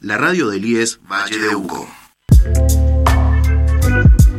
La 0.00 0.16
radio 0.16 0.48
del 0.48 0.64
IES 0.64 1.00
Valle 1.10 1.36
de 1.36 1.56
Uco. 1.56 1.88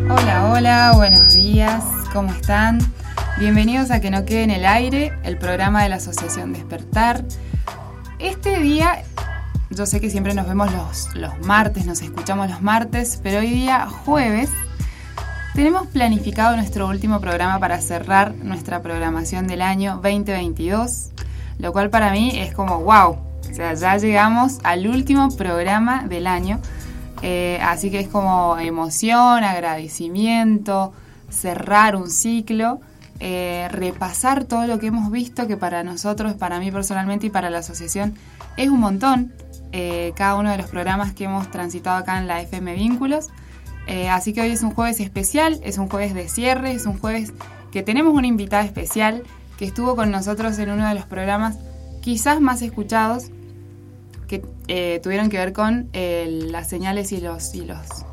Hola, 0.10 0.46
hola, 0.54 0.91
buenos 0.96 1.34
días, 1.34 1.84
¿cómo 2.14 2.32
están? 2.32 2.80
Bienvenidos 3.38 3.92
a 3.92 4.00
Que 4.00 4.10
no 4.10 4.24
quede 4.24 4.44
en 4.44 4.52
el 4.52 4.66
aire, 4.66 5.12
el 5.24 5.38
programa 5.38 5.84
de 5.84 5.89
la 5.89 5.97
Asociación 5.97 6.54
Despertar. 6.54 7.26
Este 8.20 8.60
día, 8.60 9.04
yo 9.70 9.86
sé 9.86 10.00
que 10.00 10.10
siempre 10.10 10.34
nos 10.34 10.47
vemos 10.47 10.71
los, 10.71 11.14
los 11.16 11.38
martes, 11.46 11.86
nos 11.86 12.02
escuchamos 12.02 12.50
los 12.50 12.62
martes, 12.62 13.20
pero 13.21 13.39
hoy 13.39 13.50
día, 13.50 13.88
jueves, 13.88 14.50
tenemos 15.54 15.88
planificado 15.88 16.55
nuestro 16.55 16.88
último 16.88 17.20
programa 17.20 17.59
para 17.59 17.82
cerrar 17.82 18.34
nuestra 18.36 18.82
programación 18.82 19.46
del 19.46 19.62
año 19.62 19.96
2022, 19.96 21.09
lo 21.59 21.73
cual 21.73 21.89
para 21.89 22.14
mí 22.14 22.39
es 22.39 22.54
como 22.54 22.80
wow. 22.80 23.30
Ya 23.54 23.98
llegamos 23.98 24.60
al 24.64 24.88
último 24.88 25.29
programa 25.29 26.04
del 26.07 26.28
año, 26.28 26.60
eh, 27.21 27.60
así 27.61 27.92
que 27.92 28.00
es 28.00 28.07
como 28.07 28.57
emoción, 28.57 29.43
agradecimiento, 29.43 30.93
cerrar 31.29 31.96
un 31.96 32.09
ciclo, 32.09 32.80
eh, 33.20 33.67
repasar 33.72 34.45
todo 34.45 34.66
lo 34.67 34.80
que 34.80 34.88
hemos 34.88 35.12
visto, 35.12 35.48
que 35.48 35.58
para 35.58 35.84
nosotros, 35.84 36.34
para 36.34 36.59
mí 36.59 36.72
personalmente 36.72 37.28
y 37.28 37.30
para 37.30 37.50
la 37.50 37.59
asociación 37.59 38.16
es 38.58 38.70
un 38.70 38.80
montón. 38.80 39.34
Eh, 39.73 40.12
cada 40.16 40.36
uno 40.36 40.50
de 40.52 40.58
los 40.58 40.67
programas 40.67 41.14
que 41.14 41.26
hemos 41.26 41.50
transitado 41.50 41.98
acá 41.98 42.17
en 42.17 42.28
la 42.28 42.42
FM 42.42 42.73
Vínculos. 42.76 43.30
Así 44.09 44.31
que 44.31 44.39
hoy 44.42 44.52
es 44.52 44.64
un 44.64 44.72
jueves 44.72 45.02
especial, 45.02 45.59
es 45.64 45.78
un 45.78 45.89
jueves 45.89 46.14
de 46.14 46.30
cierre, 46.30 46.72
es 46.72 46.86
un 46.86 46.98
jueves 46.98 47.34
que 47.73 47.84
tenemos 47.84 48.14
una 48.14 48.28
invitada 48.28 48.64
especial 48.64 49.23
que 49.58 49.66
estuvo 49.66 49.98
con 49.98 50.12
nosotros 50.12 50.58
en 50.59 50.72
uno 50.72 50.88
de 50.88 50.95
los 50.95 51.06
programas 51.06 51.58
quizás 52.02 52.39
más 52.39 52.62
escuchados 52.62 53.31
que 54.31 54.42
eh, 54.70 55.02
tuvieron 55.03 55.30
que 55.30 55.38
ver 55.38 55.52
con 55.52 55.90
eh, 55.92 56.48
las 56.50 56.70
señales 56.70 57.12
y 57.12 57.20
los, 57.20 57.54
y 57.54 57.66
los 57.66 58.06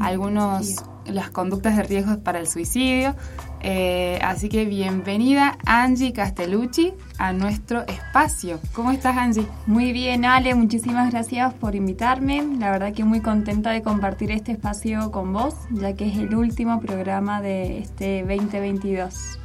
algunos 0.00 0.76
las 1.04 1.30
conductas 1.30 1.76
de 1.76 1.82
riesgo 1.82 2.18
para 2.20 2.38
el 2.38 2.48
suicidio. 2.48 3.14
Eh, 3.60 4.18
así 4.22 4.48
que 4.48 4.64
bienvenida 4.64 5.58
Angie 5.66 6.14
Castellucci 6.14 6.94
a 7.18 7.34
nuestro 7.34 7.86
espacio. 7.86 8.60
¿Cómo 8.72 8.92
estás 8.92 9.18
Angie? 9.18 9.46
Muy 9.66 9.92
bien 9.92 10.24
Ale, 10.24 10.54
muchísimas 10.54 11.10
gracias 11.10 11.52
por 11.52 11.74
invitarme. 11.74 12.42
La 12.58 12.70
verdad 12.70 12.94
que 12.94 13.04
muy 13.04 13.20
contenta 13.20 13.70
de 13.70 13.82
compartir 13.82 14.30
este 14.30 14.52
espacio 14.52 15.10
con 15.10 15.34
vos, 15.34 15.54
ya 15.70 15.94
que 15.94 16.08
es 16.08 16.16
el 16.16 16.34
último 16.34 16.80
programa 16.80 17.42
de 17.42 17.78
este 17.78 18.22
2022. 18.22 19.38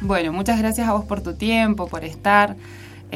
Bueno, 0.00 0.32
muchas 0.32 0.58
gracias 0.58 0.88
a 0.88 0.92
vos 0.92 1.04
por 1.04 1.20
tu 1.20 1.34
tiempo, 1.34 1.86
por 1.86 2.04
estar. 2.04 2.56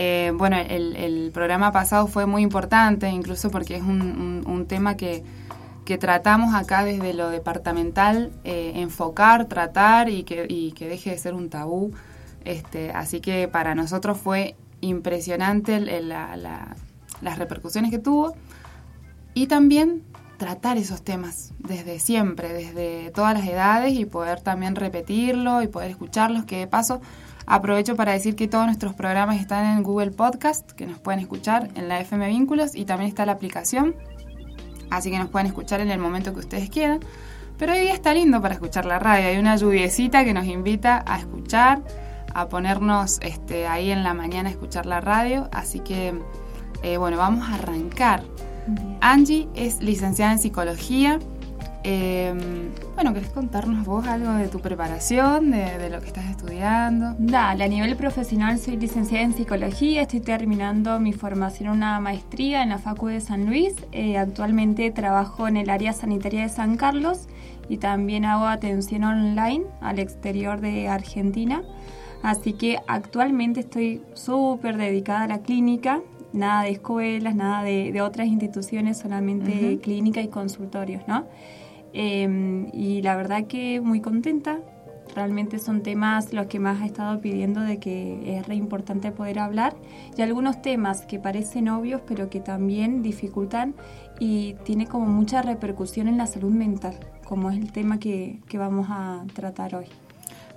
Eh, 0.02 0.32
bueno, 0.34 0.56
el, 0.56 1.30
programa 1.34 1.72
pasado 1.72 2.06
fue 2.06 2.24
muy 2.24 2.40
importante, 2.40 3.10
incluso 3.10 3.50
porque 3.50 3.76
es 3.76 3.82
un 3.82 4.64
tema 4.66 4.96
que 4.96 5.24
tratamos 5.98 6.54
acá 6.54 6.84
desde 6.84 7.12
lo 7.12 7.28
departamental, 7.28 8.32
eh, 8.44 8.72
enfocar, 8.76 9.44
tratar 9.44 10.08
y 10.08 10.22
que, 10.22 10.72
que, 10.74 10.88
deje 10.88 11.10
de 11.10 11.18
ser 11.18 11.34
un 11.34 11.50
tabú. 11.50 11.92
Este, 12.46 12.92
así 12.92 13.20
que 13.20 13.46
para 13.46 13.74
nosotros 13.74 14.16
fue 14.16 14.56
impresionante 14.80 15.78
las 15.80 17.38
repercusiones 17.38 17.90
que 17.90 17.98
tuvo 17.98 18.34
y 19.34 19.48
también 19.48 20.02
tratar 20.38 20.78
esos 20.78 21.02
temas 21.02 21.52
desde 21.58 21.98
siempre, 22.00 22.54
desde 22.54 23.10
todas 23.10 23.34
las 23.34 23.46
edades 23.46 23.92
y 23.92 24.06
poder 24.06 24.40
también 24.40 24.76
repetirlo 24.76 25.62
y 25.62 25.68
poder 25.68 25.90
escucharlos, 25.90 26.46
que 26.46 26.56
de 26.60 26.66
paso 26.66 27.02
aprovecho 27.46 27.96
para 27.96 28.12
decir 28.12 28.36
que 28.36 28.48
todos 28.48 28.66
nuestros 28.66 28.94
programas 28.94 29.40
están 29.40 29.76
en 29.76 29.82
Google 29.82 30.10
Podcast, 30.10 30.70
que 30.72 30.86
nos 30.86 30.98
pueden 30.98 31.20
escuchar 31.20 31.68
en 31.74 31.88
la 31.88 32.00
FM 32.00 32.28
Vínculos 32.28 32.74
y 32.74 32.84
también 32.84 33.08
está 33.08 33.26
la 33.26 33.32
aplicación. 33.32 33.94
Así 34.90 35.10
que 35.10 35.18
nos 35.18 35.28
pueden 35.28 35.46
escuchar 35.46 35.80
en 35.80 35.90
el 35.90 35.98
momento 35.98 36.32
que 36.32 36.40
ustedes 36.40 36.70
quieran. 36.70 37.00
Pero 37.58 37.72
hoy 37.72 37.80
día 37.80 37.92
está 37.92 38.14
lindo 38.14 38.40
para 38.40 38.54
escuchar 38.54 38.86
la 38.86 38.98
radio, 38.98 39.28
hay 39.28 39.36
una 39.36 39.56
lluviecita 39.56 40.24
que 40.24 40.32
nos 40.32 40.46
invita 40.46 41.04
a 41.06 41.18
escuchar, 41.18 41.82
a 42.32 42.48
ponernos 42.48 43.18
este, 43.20 43.66
ahí 43.66 43.90
en 43.90 44.02
la 44.02 44.14
mañana 44.14 44.48
a 44.48 44.52
escuchar 44.52 44.86
la 44.86 45.02
radio, 45.02 45.48
así 45.52 45.80
que 45.80 46.14
eh, 46.82 46.96
bueno, 46.96 47.18
vamos 47.18 47.48
a 47.48 47.56
arrancar. 47.56 48.22
Angie 49.00 49.48
es 49.54 49.80
licenciada 49.80 50.32
en 50.32 50.38
psicología, 50.38 51.18
Em, 51.82 52.70
bueno, 52.94 53.14
¿querés 53.14 53.30
contarnos 53.30 53.86
vos 53.86 54.06
algo 54.06 54.32
de 54.32 54.48
tu 54.48 54.60
preparación, 54.60 55.50
de, 55.50 55.88
lo 55.88 56.00
que 56.00 56.08
estás 56.08 56.28
estudiando? 56.28 57.14
Dale, 57.18 57.64
a 57.64 57.68
nivel 57.68 57.96
profesional 57.96 58.58
soy 58.58 58.76
licenciada 58.76 59.24
en 59.24 59.32
psicología, 59.32 60.02
estoy 60.02 60.20
terminando 60.20 61.00
mi 61.00 61.14
formación 61.14 61.70
una 61.70 61.98
maestría 62.00 62.62
en 62.62 62.68
la 62.68 62.78
Facu 62.78 63.06
de 63.06 63.20
San 63.20 63.46
Luis. 63.46 63.74
Eh, 63.92 64.18
actualmente 64.18 64.90
trabajo 64.90 65.48
en 65.48 65.56
el 65.56 65.70
área 65.70 65.94
sanitaria 65.94 66.42
de 66.42 66.48
San 66.50 66.76
Carlos 66.76 67.28
y 67.70 67.78
también 67.78 68.26
hago 68.26 68.46
atención 68.46 69.04
online 69.04 69.64
al 69.80 69.98
exterior 69.98 70.60
de 70.60 70.88
Argentina. 70.88 71.62
Así 72.22 72.52
que 72.52 72.78
actualmente 72.86 73.60
estoy 73.60 74.02
súper 74.12 74.76
dedicada 74.76 75.22
a 75.22 75.28
la 75.28 75.38
clínica, 75.38 76.02
nada 76.32 76.64
de 76.64 76.70
escuelas, 76.72 77.34
nada 77.34 77.62
de, 77.62 78.02
otras 78.02 78.26
instituciones, 78.26 78.98
solamente 78.98 79.78
clínica 79.78 80.20
y 80.20 80.28
consultorios, 80.28 81.02
¿no? 81.08 81.24
Em, 81.92 82.68
y 82.72 83.02
la 83.02 83.16
verdad 83.16 83.46
que 83.46 83.80
muy 83.80 84.00
contenta. 84.00 84.60
Realmente 85.14 85.58
son 85.58 85.82
temas 85.82 86.32
los 86.32 86.46
que 86.46 86.60
más 86.60 86.80
ha 86.80 86.86
estado 86.86 87.20
pidiendo 87.20 87.60
de 87.60 87.78
que 87.78 88.38
es 88.38 88.46
re 88.46 88.54
importante 88.54 89.10
poder 89.10 89.40
hablar 89.40 89.74
y 90.16 90.22
algunos 90.22 90.62
temas 90.62 91.04
que 91.04 91.18
parecen 91.18 91.68
obvios 91.68 92.00
pero 92.06 92.30
que 92.30 92.38
también 92.38 93.02
dificultan 93.02 93.74
y 94.20 94.54
tiene 94.64 94.86
como 94.86 95.06
mucha 95.06 95.42
repercusión 95.42 96.06
en 96.06 96.16
la 96.16 96.28
salud 96.28 96.52
mental, 96.52 96.94
como 97.24 97.50
es 97.50 97.58
el 97.58 97.72
tema 97.72 97.98
que, 97.98 98.38
que 98.48 98.56
vamos 98.56 98.86
a 98.88 99.24
tratar 99.34 99.74
hoy. 99.74 99.86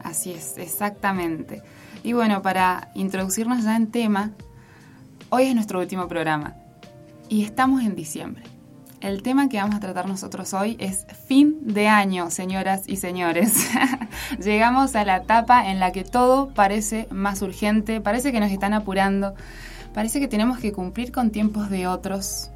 Así 0.04 0.32
es, 0.32 0.58
exactamente. 0.60 1.64
Y 2.04 2.14
bueno, 2.14 2.44
para 2.44 2.92
introducirnos 2.94 3.64
ya 3.64 3.76
en 3.76 3.88
tema, 3.88 4.34
hoy 5.30 5.46
es 5.46 5.56
nuestro 5.56 5.80
último 5.80 6.08
programa 6.08 6.56
y 7.30 7.44
estamos 7.44 7.82
en 7.82 7.96
diciembre. 7.96 8.53
El 9.04 9.22
tema 9.22 9.50
que 9.50 9.58
vamos 9.58 9.76
a 9.76 9.80
tratar 9.82 10.08
nosotros 10.08 10.54
hoy 10.54 10.78
es 10.80 11.06
fin 11.28 11.58
de 11.62 11.90
año, 11.90 12.32
señoras 12.32 12.84
y 12.88 12.96
señores. 12.96 13.70
Llegamos 14.42 14.96
a 14.96 15.04
la 15.04 15.18
etapa 15.18 15.70
en 15.70 15.82
la 15.82 15.92
que 15.92 16.06
todo 16.06 16.54
parece 16.54 17.10
más 17.12 17.42
urgente, 17.42 18.00
parece 18.00 18.32
que 18.32 18.40
nos 18.40 18.50
están 18.50 18.74
apurando, 18.74 19.36
parece 19.94 20.22
que 20.22 20.30
tenemos 20.30 20.58
que 20.58 20.72
cumplir 20.72 21.12
con 21.12 21.32
tiempos 21.32 21.70
de 21.70 21.86
otros 21.86 22.50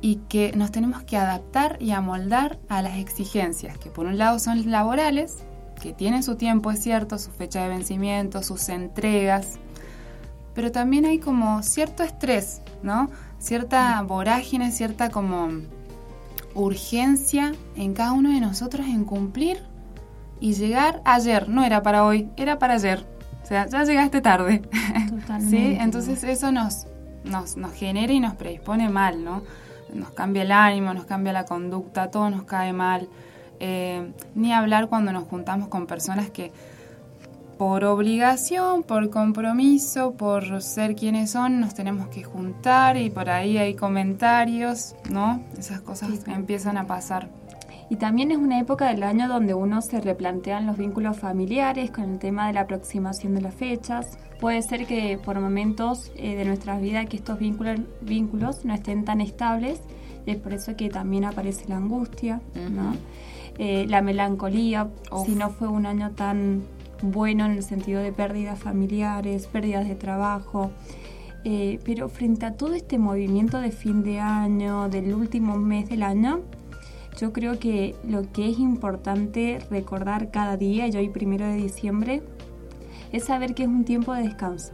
y 0.00 0.20
que 0.30 0.52
nos 0.56 0.72
tenemos 0.72 1.02
que 1.02 1.18
adaptar 1.18 1.76
y 1.80 1.90
amoldar 1.90 2.58
a 2.70 2.80
las 2.80 2.96
exigencias, 2.96 3.76
que 3.76 3.90
por 3.90 4.06
un 4.06 4.16
lado 4.16 4.38
son 4.38 4.70
laborales, 4.70 5.36
que 5.82 5.92
tienen 5.92 6.22
su 6.22 6.36
tiempo, 6.36 6.70
es 6.70 6.82
cierto, 6.82 7.18
su 7.18 7.30
fecha 7.30 7.62
de 7.62 7.68
vencimiento, 7.68 8.42
sus 8.42 8.70
entregas, 8.70 9.58
pero 10.54 10.72
también 10.72 11.04
hay 11.04 11.18
como 11.18 11.62
cierto 11.62 12.02
estrés, 12.02 12.62
¿no? 12.82 13.10
Cierta 13.38 14.02
vorágine, 14.02 14.72
cierta 14.72 15.10
como 15.10 15.48
urgencia 16.54 17.54
en 17.76 17.94
cada 17.94 18.12
uno 18.12 18.30
de 18.30 18.40
nosotros 18.40 18.86
en 18.86 19.04
cumplir 19.04 19.62
y 20.40 20.54
llegar 20.54 21.00
ayer, 21.04 21.48
no 21.48 21.64
era 21.64 21.82
para 21.82 22.04
hoy, 22.04 22.28
era 22.36 22.58
para 22.58 22.74
ayer. 22.74 23.04
O 23.42 23.46
sea, 23.46 23.66
ya 23.66 23.84
llegaste 23.84 24.20
tarde. 24.20 24.62
¿Sí? 25.48 25.76
Entonces 25.80 26.22
eso 26.24 26.52
nos, 26.52 26.86
nos, 27.24 27.56
nos 27.56 27.72
genera 27.72 28.12
y 28.12 28.20
nos 28.20 28.34
predispone 28.34 28.88
mal, 28.88 29.24
¿no? 29.24 29.42
Nos 29.94 30.10
cambia 30.10 30.42
el 30.42 30.52
ánimo, 30.52 30.92
nos 30.92 31.06
cambia 31.06 31.32
la 31.32 31.44
conducta, 31.44 32.10
todo 32.10 32.28
nos 32.30 32.44
cae 32.44 32.72
mal. 32.72 33.08
Eh, 33.60 34.12
ni 34.34 34.52
hablar 34.52 34.88
cuando 34.88 35.12
nos 35.12 35.24
juntamos 35.24 35.68
con 35.68 35.86
personas 35.86 36.30
que 36.30 36.52
por 37.58 37.84
obligación, 37.84 38.84
por 38.84 39.10
compromiso, 39.10 40.12
por 40.12 40.62
ser 40.62 40.94
quienes 40.94 41.32
son, 41.32 41.58
nos 41.58 41.74
tenemos 41.74 42.06
que 42.06 42.22
juntar 42.22 42.96
y 42.96 43.10
por 43.10 43.28
ahí 43.28 43.58
hay 43.58 43.74
comentarios, 43.74 44.94
¿no? 45.10 45.42
Esas 45.58 45.80
cosas 45.80 46.10
empiezan 46.28 46.78
a 46.78 46.86
pasar. 46.86 47.28
Y 47.90 47.96
también 47.96 48.30
es 48.30 48.38
una 48.38 48.60
época 48.60 48.88
del 48.88 49.02
año 49.02 49.28
donde 49.28 49.54
uno 49.54 49.82
se 49.82 50.00
replantean 50.00 50.66
los 50.66 50.76
vínculos 50.76 51.18
familiares 51.18 51.90
con 51.90 52.04
el 52.12 52.18
tema 52.18 52.46
de 52.46 52.52
la 52.52 52.60
aproximación 52.60 53.34
de 53.34 53.40
las 53.40 53.54
fechas. 53.54 54.18
Puede 54.40 54.62
ser 54.62 54.86
que 54.86 55.18
por 55.22 55.40
momentos 55.40 56.12
eh, 56.16 56.36
de 56.36 56.44
nuestras 56.44 56.80
vidas 56.80 57.06
que 57.06 57.16
estos 57.16 57.40
vínculos, 57.40 57.80
vínculos 58.02 58.64
no 58.64 58.74
estén 58.74 59.04
tan 59.04 59.20
estables 59.20 59.80
y 60.26 60.30
es 60.30 60.36
por 60.36 60.52
eso 60.52 60.76
que 60.76 60.90
también 60.90 61.24
aparece 61.24 61.66
la 61.66 61.78
angustia, 61.78 62.40
¿no? 62.70 62.94
Eh, 63.58 63.86
la 63.88 64.02
melancolía, 64.02 64.88
si 65.24 65.34
no 65.34 65.50
fue 65.50 65.66
un 65.66 65.84
año 65.86 66.12
tan 66.12 66.62
bueno 67.02 67.46
en 67.46 67.52
el 67.52 67.62
sentido 67.62 68.00
de 68.00 68.12
pérdidas 68.12 68.58
familiares, 68.58 69.46
pérdidas 69.46 69.88
de 69.88 69.94
trabajo. 69.94 70.70
Eh, 71.44 71.78
pero 71.84 72.08
frente 72.08 72.46
a 72.46 72.54
todo 72.54 72.74
este 72.74 72.98
movimiento 72.98 73.60
de 73.60 73.70
fin 73.70 74.02
de 74.02 74.20
año, 74.20 74.88
del 74.88 75.14
último 75.14 75.56
mes 75.56 75.88
del 75.88 76.02
año, 76.02 76.40
yo 77.18 77.32
creo 77.32 77.58
que 77.58 77.94
lo 78.04 78.30
que 78.32 78.48
es 78.48 78.58
importante 78.58 79.58
recordar 79.70 80.30
cada 80.30 80.56
día, 80.56 80.86
y 80.88 80.96
hoy 80.96 81.08
primero 81.08 81.46
de 81.46 81.56
diciembre, 81.56 82.22
es 83.12 83.24
saber 83.24 83.54
que 83.54 83.62
es 83.62 83.68
un 83.68 83.84
tiempo 83.84 84.12
de 84.14 84.22
descanso. 84.22 84.72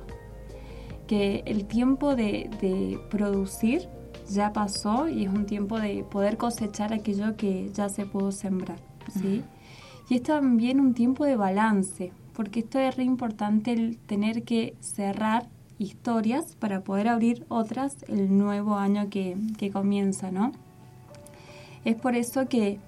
Que 1.06 1.42
el 1.46 1.66
tiempo 1.66 2.16
de, 2.16 2.50
de 2.60 2.98
producir 3.10 3.88
ya 4.28 4.52
pasó 4.52 5.08
y 5.08 5.24
es 5.24 5.30
un 5.30 5.46
tiempo 5.46 5.78
de 5.78 6.04
poder 6.04 6.36
cosechar 6.36 6.92
aquello 6.92 7.36
que 7.36 7.70
ya 7.72 7.88
se 7.88 8.06
pudo 8.06 8.32
sembrar, 8.32 8.78
¿sí? 9.20 9.42
Y 10.08 10.16
es 10.16 10.22
también 10.22 10.80
un 10.80 10.94
tiempo 10.94 11.24
de 11.24 11.36
balance, 11.36 12.12
porque 12.34 12.60
esto 12.60 12.78
es 12.78 12.96
re 12.96 13.04
importante 13.04 13.72
el 13.72 13.96
tener 13.98 14.42
que 14.42 14.74
cerrar 14.80 15.48
historias 15.78 16.56
para 16.56 16.82
poder 16.82 17.08
abrir 17.08 17.44
otras 17.48 18.04
el 18.08 18.36
nuevo 18.36 18.76
año 18.76 19.08
que, 19.10 19.36
que 19.58 19.70
comienza, 19.70 20.30
¿no? 20.30 20.52
Es 21.84 21.96
por 21.96 22.14
eso 22.14 22.48
que 22.48 22.78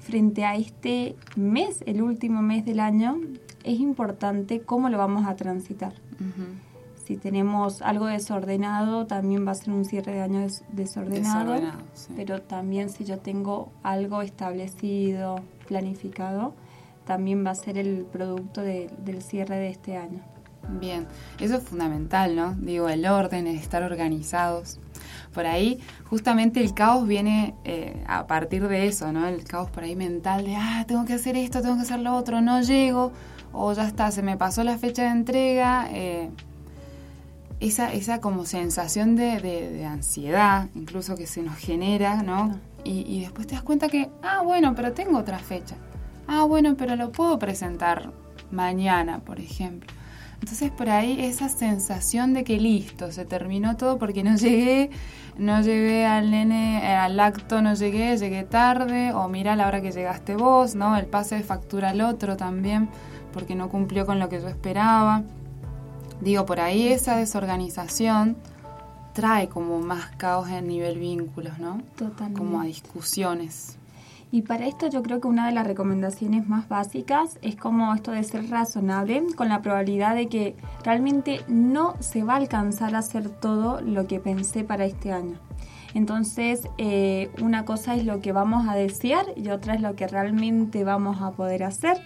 frente 0.00 0.44
a 0.44 0.56
este 0.56 1.16
mes, 1.36 1.82
el 1.86 2.00
último 2.00 2.40
mes 2.40 2.64
del 2.64 2.80
año, 2.80 3.18
es 3.64 3.80
importante 3.80 4.60
cómo 4.60 4.88
lo 4.88 4.98
vamos 4.98 5.26
a 5.26 5.36
transitar. 5.36 5.92
Si 7.04 7.16
tenemos 7.16 7.82
algo 7.82 8.06
desordenado, 8.06 9.06
también 9.06 9.46
va 9.46 9.52
a 9.52 9.54
ser 9.54 9.72
un 9.72 9.84
cierre 9.84 10.12
de 10.12 10.22
año 10.22 10.46
desordenado, 10.72 11.54
pero 12.16 12.40
también 12.42 12.90
si 12.90 13.04
yo 13.04 13.18
tengo 13.18 13.70
algo 13.82 14.22
establecido, 14.22 15.36
planificado, 15.68 16.54
también 17.06 17.44
va 17.44 17.50
a 17.50 17.54
ser 17.54 17.78
el 17.78 18.06
producto 18.10 18.62
del 18.62 19.22
cierre 19.22 19.56
de 19.56 19.68
este 19.68 19.96
año. 19.96 20.20
Bien, 20.80 21.06
eso 21.38 21.56
es 21.56 21.62
fundamental, 21.62 22.36
¿no? 22.36 22.54
Digo, 22.54 22.88
el 22.88 23.06
orden, 23.06 23.46
el 23.46 23.56
estar 23.56 23.82
organizados. 23.82 24.78
Por 25.32 25.46
ahí, 25.46 25.80
justamente 26.10 26.60
el 26.60 26.74
caos 26.74 27.06
viene 27.06 27.54
eh, 27.64 28.02
a 28.06 28.26
partir 28.26 28.66
de 28.66 28.86
eso, 28.86 29.12
¿no? 29.12 29.26
El 29.26 29.44
caos 29.44 29.70
por 29.70 29.84
ahí 29.84 29.96
mental 29.96 30.44
de, 30.44 30.56
ah, 30.56 30.84
tengo 30.86 31.04
que 31.04 31.14
hacer 31.14 31.36
esto, 31.36 31.62
tengo 31.62 31.76
que 31.76 31.82
hacer 31.82 32.00
lo 32.00 32.14
otro, 32.14 32.40
no 32.40 32.60
llego, 32.60 33.12
o 33.52 33.72
ya 33.72 33.86
está, 33.86 34.10
se 34.10 34.22
me 34.22 34.36
pasó 34.36 34.64
la 34.64 34.76
fecha 34.76 35.04
de 35.04 35.10
entrega. 35.10 35.88
Eh, 35.92 36.30
esa, 37.60 37.92
esa 37.92 38.20
como 38.20 38.44
sensación 38.44 39.16
de, 39.16 39.84
ansiedad, 39.84 40.68
incluso 40.74 41.16
que 41.16 41.26
se 41.26 41.42
nos 41.42 41.56
genera, 41.56 42.22
¿no? 42.22 42.58
Y, 42.84 43.20
después 43.20 43.46
te 43.46 43.54
das 43.54 43.62
cuenta 43.62 43.88
que, 43.88 44.08
ah, 44.22 44.40
bueno, 44.42 44.74
pero 44.74 44.92
tengo 44.92 45.18
otra 45.18 45.38
fecha. 45.38 45.76
Ah, 46.26 46.44
bueno, 46.44 46.74
pero 46.76 46.96
lo 46.96 47.12
puedo 47.12 47.38
presentar 47.38 48.12
mañana, 48.50 49.18
por 49.18 49.40
ejemplo. 49.40 49.92
Entonces 50.40 50.70
por 50.70 50.88
ahí 50.88 51.20
esa 51.20 51.48
sensación 51.48 52.32
de 52.32 52.44
que 52.44 52.58
listo, 52.58 53.10
se 53.10 53.24
terminó 53.24 53.76
todo 53.76 53.98
porque 53.98 54.22
no 54.22 54.36
llegué, 54.36 54.90
no 55.36 55.60
llegué 55.62 56.06
al 56.06 56.30
nene, 56.30 56.78
eh, 56.84 56.94
al 56.94 57.18
acto 57.18 57.60
no 57.60 57.74
llegué, 57.74 58.16
llegué 58.16 58.44
tarde, 58.44 59.12
o 59.12 59.28
mira 59.28 59.56
la 59.56 59.66
hora 59.66 59.80
que 59.80 59.90
llegaste 59.90 60.36
vos, 60.36 60.74
¿no? 60.74 60.96
El 60.96 61.06
pase 61.06 61.34
de 61.34 61.42
factura 61.42 61.90
al 61.90 62.00
otro 62.00 62.36
también, 62.36 62.88
porque 63.32 63.56
no 63.56 63.68
cumplió 63.68 64.06
con 64.06 64.20
lo 64.20 64.28
que 64.28 64.40
yo 64.40 64.48
esperaba. 64.48 65.24
Digo, 66.20 66.46
por 66.46 66.60
ahí 66.60 66.88
esa 66.88 67.16
desorganización 67.16 68.36
trae 69.18 69.48
como 69.48 69.80
más 69.80 70.14
caos 70.16 70.48
en 70.48 70.68
nivel 70.68 70.96
vínculos, 71.00 71.58
¿no? 71.58 71.82
Totalmente. 71.96 72.38
Como 72.38 72.60
a 72.60 72.64
discusiones. 72.64 73.76
Y 74.30 74.42
para 74.42 74.68
esto 74.68 74.88
yo 74.88 75.02
creo 75.02 75.20
que 75.20 75.26
una 75.26 75.48
de 75.48 75.52
las 75.52 75.66
recomendaciones 75.66 76.46
más 76.46 76.68
básicas 76.68 77.36
es 77.42 77.56
como 77.56 77.92
esto 77.92 78.12
de 78.12 78.22
ser 78.22 78.48
razonable 78.48 79.24
con 79.34 79.48
la 79.48 79.60
probabilidad 79.60 80.14
de 80.14 80.28
que 80.28 80.54
realmente 80.84 81.40
no 81.48 81.96
se 81.98 82.22
va 82.22 82.34
a 82.34 82.36
alcanzar 82.36 82.94
a 82.94 82.98
hacer 82.98 83.28
todo 83.28 83.80
lo 83.80 84.06
que 84.06 84.20
pensé 84.20 84.62
para 84.62 84.84
este 84.84 85.10
año. 85.10 85.36
Entonces, 85.94 86.68
eh, 86.78 87.32
una 87.42 87.64
cosa 87.64 87.96
es 87.96 88.04
lo 88.04 88.20
que 88.20 88.30
vamos 88.30 88.68
a 88.68 88.76
desear 88.76 89.26
y 89.34 89.48
otra 89.48 89.74
es 89.74 89.80
lo 89.80 89.96
que 89.96 90.06
realmente 90.06 90.84
vamos 90.84 91.20
a 91.22 91.32
poder 91.32 91.64
hacer. 91.64 92.00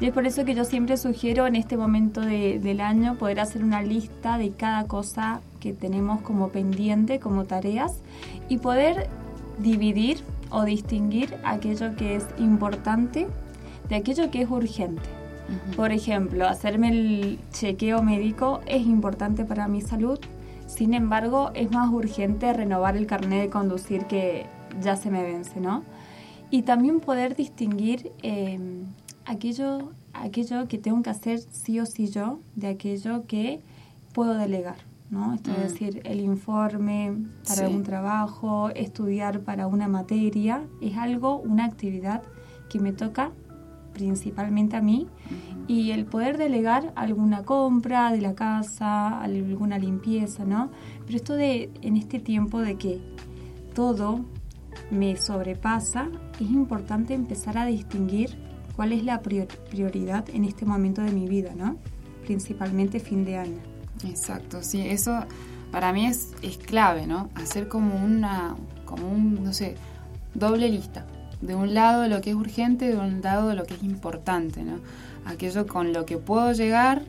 Y 0.00 0.06
es 0.06 0.12
por 0.12 0.26
eso 0.26 0.44
que 0.44 0.54
yo 0.54 0.66
siempre 0.66 0.98
sugiero 0.98 1.46
en 1.46 1.56
este 1.56 1.78
momento 1.78 2.20
del 2.20 2.82
año 2.82 3.14
poder 3.14 3.40
hacer 3.40 3.64
una 3.64 3.80
lista 3.80 4.36
de 4.36 4.50
cada 4.50 4.86
cosa 4.86 5.40
que 5.62 5.72
tenemos 5.72 6.20
como 6.22 6.48
pendiente, 6.48 7.20
como 7.20 7.44
tareas, 7.44 8.02
y 8.48 8.58
poder 8.58 9.08
dividir 9.58 10.18
o 10.50 10.64
distinguir 10.64 11.36
aquello 11.44 11.94
que 11.94 12.16
es 12.16 12.26
importante 12.36 13.28
de 13.88 13.94
aquello 13.94 14.30
que 14.32 14.42
es 14.42 14.50
urgente. 14.50 15.08
Por 15.76 15.92
ejemplo, 15.92 16.48
hacerme 16.48 16.88
el 16.88 17.38
chequeo 17.52 18.02
médico 18.02 18.60
es 18.66 18.84
importante 18.86 19.44
para 19.44 19.68
mi 19.68 19.82
salud, 19.82 20.18
sin 20.66 20.94
embargo 20.94 21.52
es 21.54 21.70
más 21.70 21.92
urgente 21.92 22.52
renovar 22.52 22.96
el 22.96 23.06
carnet 23.06 23.42
de 23.42 23.50
conducir 23.50 24.06
que 24.06 24.46
ya 24.80 24.96
se 24.96 25.10
me 25.10 25.22
vence, 25.22 25.60
¿no? 25.60 25.84
Y 26.50 26.62
también 26.62 26.98
poder 27.00 27.36
distinguir 27.36 28.12
em, 28.22 28.86
aquello, 29.26 29.92
aquello 30.12 30.66
que 30.66 30.78
tengo 30.78 31.02
que 31.02 31.10
hacer 31.10 31.38
sí 31.38 31.78
o 31.78 31.86
sí 31.86 32.08
yo 32.08 32.40
de 32.56 32.68
aquello 32.68 33.26
que 33.26 33.60
puedo 34.12 34.34
delegar. 34.34 34.91
¿No? 35.12 35.34
Esto 35.34 35.52
es 35.52 35.58
mm. 35.58 35.60
decir, 35.60 36.00
el 36.04 36.20
informe 36.20 37.14
para 37.46 37.68
un 37.68 37.82
trabajo, 37.82 38.70
estudiar 38.70 39.40
para 39.40 39.66
una 39.66 39.86
materia, 39.86 40.64
es 40.80 40.96
algo, 40.96 41.36
una 41.36 41.66
actividad 41.66 42.22
que 42.68 42.80
me 42.80 42.92
toca 42.92 43.30
principalmente 43.92 44.76
a 44.76 44.80
mí 44.80 45.06
y 45.68 45.90
el 45.90 46.06
poder 46.06 46.38
delegar 46.38 46.94
alguna 46.96 47.44
compra 47.44 48.10
de 48.10 48.22
la 48.22 48.34
casa, 48.34 49.20
alguna 49.20 49.78
limpieza, 49.78 50.46
¿no? 50.46 50.70
Pero 51.04 51.16
esto 51.16 51.34
de 51.34 51.70
en 51.82 51.98
este 51.98 52.18
tiempo 52.18 52.60
de 52.60 52.76
que 52.76 53.02
todo 53.74 54.24
me 54.90 55.16
sobrepasa, 55.16 56.08
es 56.40 56.50
importante 56.50 57.12
empezar 57.12 57.58
a 57.58 57.66
distinguir 57.66 58.30
cuál 58.74 58.92
es 58.92 59.04
la 59.04 59.20
prioridad 59.20 60.24
en 60.32 60.44
este 60.44 60.64
momento 60.64 61.02
de 61.02 61.12
mi 61.12 61.28
vida, 61.28 61.52
¿no? 61.54 61.76
Principalmente 62.24 62.98
fin 62.98 63.26
de 63.26 63.36
año. 63.36 63.71
Exacto, 64.04 64.62
sí, 64.62 64.80
eso 64.86 65.24
para 65.70 65.92
mí 65.92 66.06
es, 66.06 66.32
es 66.42 66.58
clave, 66.58 67.06
¿no? 67.06 67.30
Hacer 67.34 67.66
como 67.66 67.96
una, 67.96 68.54
como 68.84 69.08
un, 69.08 69.42
no 69.42 69.52
sé, 69.52 69.74
doble 70.34 70.68
lista. 70.68 71.06
De 71.40 71.54
un 71.56 71.74
lado 71.74 72.06
lo 72.06 72.20
que 72.20 72.30
es 72.30 72.36
urgente, 72.36 72.86
de 72.86 72.96
un 72.96 73.22
lado 73.22 73.54
lo 73.54 73.64
que 73.64 73.74
es 73.74 73.82
importante, 73.82 74.62
¿no? 74.62 74.78
Aquello 75.24 75.66
con 75.66 75.92
lo 75.92 76.04
que 76.04 76.18
puedo 76.18 76.52
llegar 76.52 77.02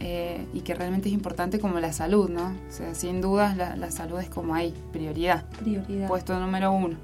eh, 0.00 0.46
y 0.54 0.60
que 0.60 0.74
realmente 0.74 1.08
es 1.08 1.14
importante 1.14 1.60
como 1.60 1.78
la 1.80 1.92
salud, 1.92 2.30
¿no? 2.30 2.46
O 2.46 2.72
sea, 2.72 2.94
sin 2.94 3.20
dudas 3.20 3.56
la, 3.56 3.90
salud 3.90 4.18
es 4.20 4.30
como 4.30 4.54
ahí, 4.54 4.74
prioridad. 4.92 5.44
Prioridad. 5.60 6.08
Puesto 6.08 6.38
número 6.40 6.72
uno. 6.72 6.96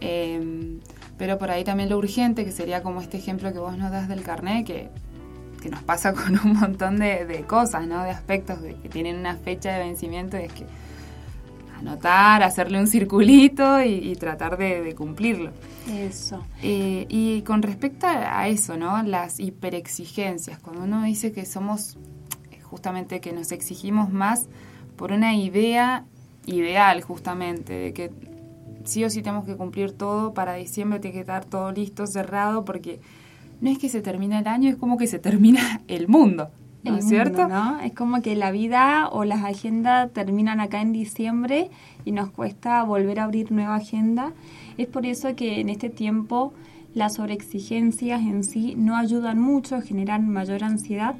Em, 0.00 0.80
pero 1.18 1.38
por 1.38 1.50
ahí 1.50 1.64
también 1.64 1.90
lo 1.90 1.98
urgente, 1.98 2.46
que 2.46 2.52
sería 2.52 2.82
como 2.82 3.02
este 3.02 3.18
ejemplo 3.18 3.52
que 3.52 3.58
vos 3.58 3.76
nos 3.76 3.90
das 3.90 4.08
del 4.08 4.22
carnet, 4.22 4.66
que 4.66 4.88
que 5.60 5.70
nos 5.70 5.82
pasa 5.82 6.12
con 6.14 6.38
un 6.44 6.58
montón 6.58 6.98
de, 6.98 7.44
cosas, 7.46 7.86
¿no? 7.86 8.02
De 8.02 8.10
aspectos 8.10 8.60
de 8.62 8.74
que 8.76 8.88
tienen 8.88 9.16
una 9.16 9.36
fecha 9.36 9.72
de 9.72 9.80
vencimiento 9.80 10.38
y 10.38 10.42
es 10.42 10.52
que 10.52 10.66
anotar, 11.78 12.42
hacerle 12.42 12.78
un 12.78 12.86
circulito 12.86 13.82
y, 13.82 14.14
tratar 14.16 14.58
de, 14.58 14.94
cumplirlo. 14.94 15.50
Eso. 15.90 16.44
Eh, 16.62 17.06
y 17.08 17.40
con 17.42 17.62
respecto 17.62 18.06
a 18.06 18.48
eso, 18.48 18.76
¿no? 18.76 19.02
Las 19.02 19.40
hiperexigencias, 19.40 20.58
cuando 20.58 20.84
uno 20.84 21.04
dice 21.04 21.32
que 21.32 21.46
somos, 21.46 21.96
justamente 22.62 23.20
que 23.20 23.32
nos 23.32 23.50
exigimos 23.50 24.10
más 24.10 24.46
por 24.96 25.12
una 25.12 25.34
idea 25.34 26.04
ideal, 26.44 27.00
justamente, 27.02 27.72
de 27.72 27.92
que 27.94 28.10
sí 28.84 29.04
o 29.04 29.10
sí 29.10 29.22
tenemos 29.22 29.44
que 29.44 29.56
cumplir 29.56 29.92
todo, 29.92 30.34
para 30.34 30.54
diciembre 30.54 31.00
tiene 31.00 31.14
que 31.14 31.20
estar 31.20 31.44
todo 31.44 31.72
listo, 31.72 32.06
cerrado, 32.06 32.64
porque 32.64 33.00
no 33.60 33.70
es 33.70 33.78
que 33.78 33.88
se 33.88 34.00
termina 34.00 34.38
el 34.38 34.46
año, 34.46 34.70
es 34.70 34.76
como 34.76 34.96
que 34.96 35.06
se 35.06 35.18
termina 35.18 35.82
el 35.88 36.08
mundo. 36.08 36.50
¿No 36.82 36.96
es 36.96 37.06
cierto? 37.06 37.46
¿no? 37.46 37.78
Es 37.80 37.92
como 37.92 38.22
que 38.22 38.34
la 38.36 38.50
vida 38.50 39.08
o 39.12 39.24
las 39.24 39.44
agendas 39.44 40.10
terminan 40.12 40.60
acá 40.60 40.80
en 40.80 40.92
diciembre 40.92 41.70
y 42.06 42.12
nos 42.12 42.30
cuesta 42.30 42.82
volver 42.84 43.20
a 43.20 43.24
abrir 43.24 43.52
nueva 43.52 43.76
agenda. 43.76 44.32
Es 44.78 44.86
por 44.86 45.04
eso 45.04 45.36
que 45.36 45.60
en 45.60 45.68
este 45.68 45.90
tiempo 45.90 46.54
las 46.94 47.16
sobreexigencias 47.16 48.22
en 48.22 48.44
sí 48.44 48.74
no 48.78 48.96
ayudan 48.96 49.38
mucho, 49.38 49.82
generan 49.82 50.28
mayor 50.30 50.64
ansiedad 50.64 51.16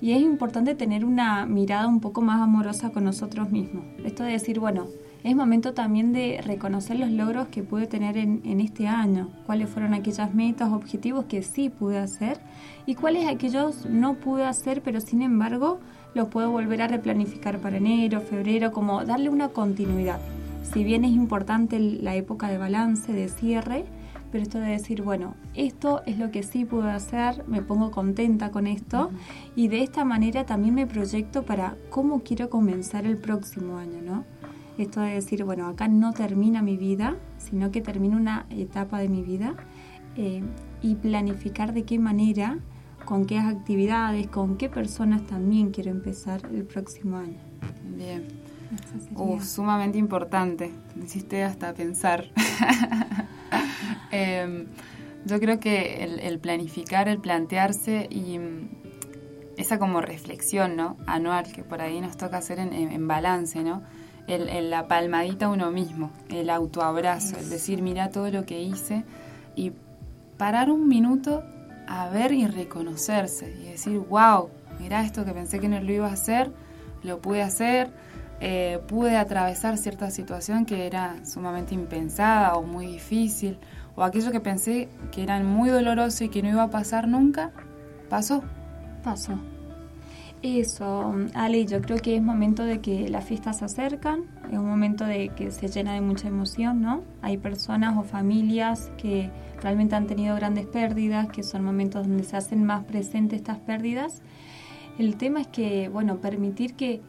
y 0.00 0.12
es 0.12 0.22
importante 0.22 0.74
tener 0.74 1.04
una 1.04 1.44
mirada 1.46 1.86
un 1.86 2.00
poco 2.00 2.22
más 2.22 2.40
amorosa 2.40 2.90
con 2.90 3.04
nosotros 3.04 3.50
mismos. 3.50 3.84
Esto 4.04 4.22
de 4.22 4.32
decir, 4.32 4.58
bueno, 4.58 4.86
es 5.24 5.34
momento 5.34 5.72
también 5.72 6.12
de 6.12 6.42
reconocer 6.44 6.98
los 6.98 7.10
logros 7.10 7.48
que 7.48 7.62
pude 7.62 7.86
tener 7.86 8.18
en, 8.18 8.60
este 8.60 8.86
año, 8.86 9.30
cuáles 9.46 9.70
fueron 9.70 9.94
aquellas 9.94 10.34
metas, 10.34 10.70
objetivos 10.70 11.24
que 11.24 11.42
sí 11.42 11.70
pude 11.70 11.98
hacer 11.98 12.38
y 12.84 12.94
cuáles 12.94 13.26
aquellos 13.26 13.86
no 13.86 14.16
pude 14.16 14.44
hacer, 14.44 14.82
pero 14.82 15.00
sin 15.00 15.22
embargo 15.22 15.80
los 16.14 16.28
puedo 16.28 16.50
volver 16.50 16.82
a 16.82 16.88
replanificar 16.88 17.58
para 17.58 17.78
enero, 17.78 18.20
febrero, 18.20 18.70
como 18.70 19.02
darle 19.06 19.30
una 19.30 19.48
continuidad. 19.48 20.20
Si 20.74 20.84
bien 20.84 21.06
es 21.06 21.12
importante 21.12 21.78
la 21.78 22.14
época 22.16 22.48
de 22.48 22.58
balance, 22.58 23.10
de 23.10 23.28
cierre, 23.28 23.86
pero 24.30 24.42
esto 24.42 24.58
de 24.58 24.72
decir, 24.72 25.00
bueno, 25.00 25.36
esto 25.54 26.02
es 26.04 26.18
lo 26.18 26.30
que 26.32 26.42
sí 26.42 26.66
pude 26.66 26.90
hacer, 26.90 27.44
me 27.48 27.62
pongo 27.62 27.90
contenta 27.92 28.50
con 28.50 28.66
esto 28.66 29.10
y 29.56 29.68
de 29.68 29.82
esta 29.82 30.04
manera 30.04 30.44
también 30.44 30.74
me 30.74 30.86
proyecto 30.86 31.44
para 31.44 31.76
cómo 31.88 32.20
quiero 32.20 32.50
comenzar 32.50 33.06
el 33.06 33.16
próximo 33.16 33.78
año, 33.78 34.02
¿no? 34.02 34.33
Esto 34.78 35.00
de 35.00 35.14
decir, 35.14 35.44
bueno, 35.44 35.68
acá 35.68 35.88
no 35.88 36.12
termina 36.12 36.62
mi 36.62 36.76
vida, 36.76 37.16
sino 37.38 37.70
que 37.70 37.80
termina 37.80 38.16
una 38.16 38.46
etapa 38.50 38.98
de 38.98 39.08
mi 39.08 39.22
vida 39.22 39.54
eh, 40.16 40.42
y 40.82 40.94
planificar 40.96 41.72
de 41.72 41.84
qué 41.84 41.98
manera, 41.98 42.58
con 43.04 43.26
qué 43.26 43.38
actividades, 43.38 44.26
con 44.26 44.56
qué 44.56 44.68
personas 44.68 45.26
también 45.26 45.70
quiero 45.70 45.90
empezar 45.90 46.42
el 46.52 46.64
próximo 46.64 47.18
año. 47.18 47.38
Bien. 47.96 48.44
Uh, 49.14 49.40
sumamente 49.40 49.98
importante. 49.98 50.72
Me 50.96 51.04
hiciste 51.04 51.42
hasta 51.42 51.74
pensar. 51.74 52.26
Em, 54.10 54.66
yo 55.24 55.40
creo 55.40 55.58
que 55.58 56.04
el, 56.04 56.38
planificar, 56.38 57.08
el 57.08 57.18
plantearse 57.18 58.06
y 58.08 58.38
mm, 58.38 58.68
esa 59.56 59.80
como 59.80 60.00
reflexión 60.00 60.76
¿no? 60.76 60.96
anual 61.06 61.50
que 61.52 61.64
por 61.64 61.80
ahí 61.80 62.00
nos 62.00 62.16
toca 62.16 62.36
hacer 62.38 62.60
en, 62.60 63.08
balance, 63.08 63.64
¿no? 63.64 63.82
El, 64.26 64.70
la 64.70 64.88
palmadita 64.88 65.46
a 65.46 65.48
uno 65.50 65.70
mismo, 65.70 66.10
el 66.30 66.48
autoabrazo, 66.48 67.36
el 67.36 67.50
decir, 67.50 67.82
mira 67.82 68.08
todo 68.08 68.30
lo 68.30 68.46
que 68.46 68.62
hice 68.62 69.04
y 69.54 69.72
parar 70.38 70.70
un 70.70 70.88
minuto 70.88 71.44
a 71.86 72.08
ver 72.08 72.32
y 72.32 72.46
reconocerse 72.46 73.54
y 73.60 73.68
decir, 73.68 73.98
wow, 73.98 74.48
mira 74.80 75.02
esto 75.02 75.24
que 75.24 75.32
pensé 75.32 75.60
que 75.60 75.68
no 75.68 75.78
lo 75.80 75.92
iba 75.92 76.08
a 76.08 76.12
hacer, 76.12 76.50
lo 77.02 77.20
pude 77.20 77.42
hacer, 77.42 77.90
eh, 78.40 78.80
pude 78.88 79.16
atravesar 79.16 79.78
cierta 79.78 80.10
situación 80.10 80.66
que 80.66 80.86
era 80.86 81.24
sumamente 81.24 81.74
impensada 81.74 82.54
o 82.54 82.62
muy 82.62 82.86
difícil, 82.86 83.58
o 83.96 84.02
aquello 84.02 84.32
que 84.32 84.40
pensé 84.40 84.88
que 85.12 85.22
era 85.22 85.38
muy 85.40 85.68
doloroso 85.68 86.24
y 86.24 86.28
que 86.28 86.42
no 86.42 86.48
iba 86.48 86.64
a 86.64 86.70
pasar 86.70 87.06
nunca, 87.08 87.52
pasó. 88.08 88.42
Pasó. 89.02 89.38
Eso, 90.46 91.14
Ale, 91.32 91.64
yo 91.64 91.80
creo 91.80 91.96
que 91.96 92.16
es 92.16 92.22
momento 92.22 92.64
de 92.64 92.82
que 92.82 93.08
las 93.08 93.24
fiestas 93.24 93.60
se 93.60 93.64
acercan, 93.64 94.24
es 94.52 94.58
un 94.58 94.68
momento 94.68 95.06
de 95.06 95.30
que 95.30 95.50
se 95.50 95.68
llena 95.68 95.94
de 95.94 96.02
mucha 96.02 96.28
emoción, 96.28 96.82
¿no? 96.82 97.02
Hay 97.22 97.38
personas 97.38 97.96
o 97.96 98.02
familias 98.02 98.92
que 98.98 99.30
realmente 99.62 99.94
han 99.94 100.06
tenido 100.06 100.36
grandes 100.36 100.66
pérdidas, 100.66 101.28
que 101.28 101.42
son 101.42 101.64
momentos 101.64 102.06
donde 102.06 102.24
se 102.24 102.36
hacen 102.36 102.62
más 102.62 102.84
presentes 102.84 103.38
estas 103.38 103.58
pérdidas. 103.60 104.20
El 104.98 105.16
tema 105.16 105.40
es 105.40 105.46
que, 105.46 105.88
bueno, 105.88 106.18
permitir 106.18 106.74
que, 106.74 107.00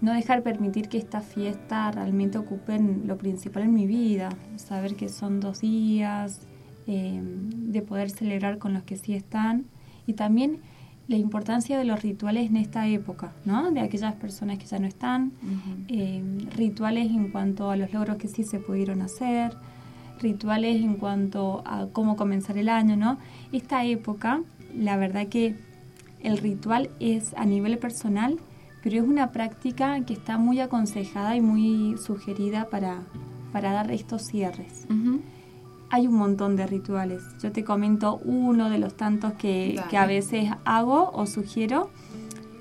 no 0.00 0.12
dejar 0.12 0.42
permitir 0.42 0.88
que 0.88 0.98
esta 0.98 1.20
fiesta 1.20 1.92
realmente 1.92 2.36
ocupen 2.36 3.04
lo 3.06 3.16
principal 3.16 3.62
en 3.62 3.74
mi 3.74 3.86
vida, 3.86 4.30
saber 4.56 4.96
que 4.96 5.08
son 5.08 5.38
dos 5.38 5.60
días, 5.60 6.48
eh, 6.88 7.20
de 7.22 7.82
poder 7.82 8.10
celebrar 8.10 8.58
con 8.58 8.74
los 8.74 8.82
que 8.82 8.96
sí 8.96 9.14
están 9.14 9.66
y 10.04 10.14
también 10.14 10.58
la 11.08 11.16
importancia 11.16 11.78
de 11.78 11.84
los 11.84 12.02
rituales 12.02 12.48
en 12.48 12.56
esta 12.56 12.86
época, 12.86 13.32
¿no? 13.44 13.70
De 13.70 13.80
aquellas 13.80 14.14
personas 14.14 14.58
que 14.58 14.66
ya 14.66 14.78
no 14.78 14.86
están, 14.86 15.32
eh, 15.88 16.22
rituales 16.56 17.10
en 17.10 17.28
cuanto 17.28 17.70
a 17.70 17.76
los 17.76 17.92
logros 17.92 18.16
que 18.16 18.28
sí 18.28 18.44
se 18.44 18.58
pudieron 18.58 19.02
hacer, 19.02 19.54
rituales 20.20 20.76
en 20.76 20.94
cuanto 20.94 21.62
a 21.66 21.86
cómo 21.92 22.16
comenzar 22.16 22.56
el 22.56 22.68
año, 22.68 22.96
¿no? 22.96 23.18
Esta 23.52 23.84
época, 23.84 24.42
la 24.76 24.96
verdad 24.96 25.26
que 25.26 25.56
el 26.22 26.38
ritual 26.38 26.90
es 27.00 27.34
a 27.34 27.44
nivel 27.44 27.78
personal, 27.78 28.38
pero 28.82 28.96
es 28.96 29.02
una 29.02 29.32
práctica 29.32 30.00
que 30.04 30.14
está 30.14 30.38
muy 30.38 30.60
aconsejada 30.60 31.36
y 31.36 31.40
muy 31.40 31.96
sugerida 31.98 32.68
para, 32.70 33.02
para 33.52 33.72
dar 33.72 33.90
estos 33.90 34.22
cierres 34.22 34.86
hay 35.92 36.06
un 36.06 36.14
montón 36.14 36.56
de 36.56 36.66
rituales. 36.66 37.22
Yo 37.42 37.52
te 37.52 37.64
comento 37.64 38.18
uno 38.24 38.70
de 38.70 38.78
los 38.78 38.94
tantos 38.94 39.34
que, 39.34 39.78
a 39.94 40.06
veces 40.06 40.50
hago 40.64 41.10
o 41.12 41.26
sugiero. 41.26 41.90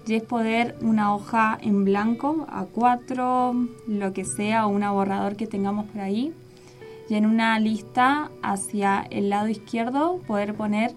Y 0.06 0.16
es 0.16 0.24
poder 0.24 0.76
una 0.82 1.16
hoja 1.16 1.58
en 1.62 1.86
blanco, 1.86 2.46
a 2.50 2.66
cuatro, 2.66 3.56
lo 3.88 4.12
que 4.12 4.26
sea, 4.26 4.68
o 4.68 4.70
una 4.70 4.92
borrador 4.92 5.38
que 5.38 5.48
tengamos 5.48 5.86
por 5.86 6.02
ahí. 6.02 6.34
Y 7.08 7.16
en 7.16 7.26
una 7.26 7.58
lista 7.60 8.32
hacia 8.44 9.08
el 9.10 9.30
lado 9.30 9.48
izquierdo 9.48 10.20
poder 10.28 10.54
poner 10.54 10.94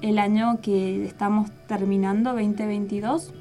el 0.00 0.18
año 0.18 0.62
que 0.62 1.04
estamos 1.04 1.50
terminando, 1.68 2.32
2022. 2.32 3.34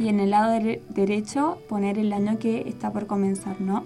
Y 0.00 0.08
en 0.08 0.20
el 0.20 0.30
lado 0.30 0.58
derecho 0.88 1.58
poner 1.68 1.98
el 1.98 2.14
año 2.14 2.38
que 2.38 2.66
está 2.66 2.90
por 2.90 3.06
comenzar, 3.06 3.60
¿no? 3.60 3.84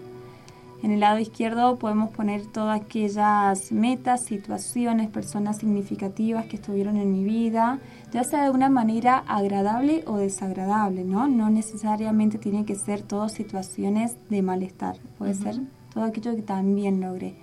En 0.82 0.90
el 0.90 1.00
lado 1.00 1.18
izquierdo 1.18 1.78
podemos 1.78 2.10
poner 2.10 2.46
todas 2.46 2.80
aquellas 2.80 3.72
metas, 3.72 4.24
situaciones, 4.24 5.08
personas 5.08 5.58
significativas 5.58 6.46
que 6.46 6.56
estuvieron 6.56 6.96
en 6.96 7.12
mi 7.12 7.24
vida, 7.24 7.80
ya 8.12 8.24
sea 8.24 8.44
de 8.44 8.50
una 8.50 8.68
manera 8.68 9.18
agradable 9.26 10.04
o 10.06 10.18
desagradable, 10.18 11.04
¿no? 11.04 11.28
No 11.28 11.50
necesariamente 11.50 12.38
tiene 12.38 12.64
que 12.64 12.74
ser 12.74 13.02
todas 13.02 13.32
situaciones 13.32 14.16
de 14.28 14.42
malestar, 14.42 14.98
puede 15.18 15.34
ser 15.34 15.60
todo 15.92 16.04
aquello 16.04 16.36
que 16.36 16.42
también 16.42 17.00
logré. 17.00 17.34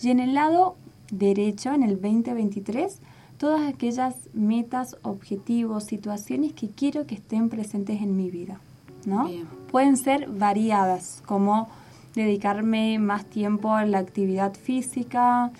Y 0.00 0.10
en 0.10 0.20
el 0.20 0.34
lado 0.34 0.76
derecho, 1.10 1.72
en 1.74 1.82
el 1.82 2.00
2023, 2.00 3.00
todas 3.38 3.68
aquellas 3.68 4.14
metas, 4.32 4.96
objetivos, 5.02 5.84
situaciones 5.84 6.52
que 6.52 6.68
quiero 6.68 7.06
que 7.06 7.16
estén 7.16 7.48
presentes 7.48 8.00
en 8.00 8.16
mi 8.16 8.30
vida, 8.30 8.60
¿no? 9.04 9.28
Pueden 9.70 9.96
ser 9.96 10.28
variadas, 10.28 11.22
como 11.26 11.68
dedicarme 12.14 12.98
más 12.98 13.24
tiempo 13.24 13.74
a 13.74 13.84
la 13.84 13.98
actividad 13.98 14.54
física, 14.54 15.50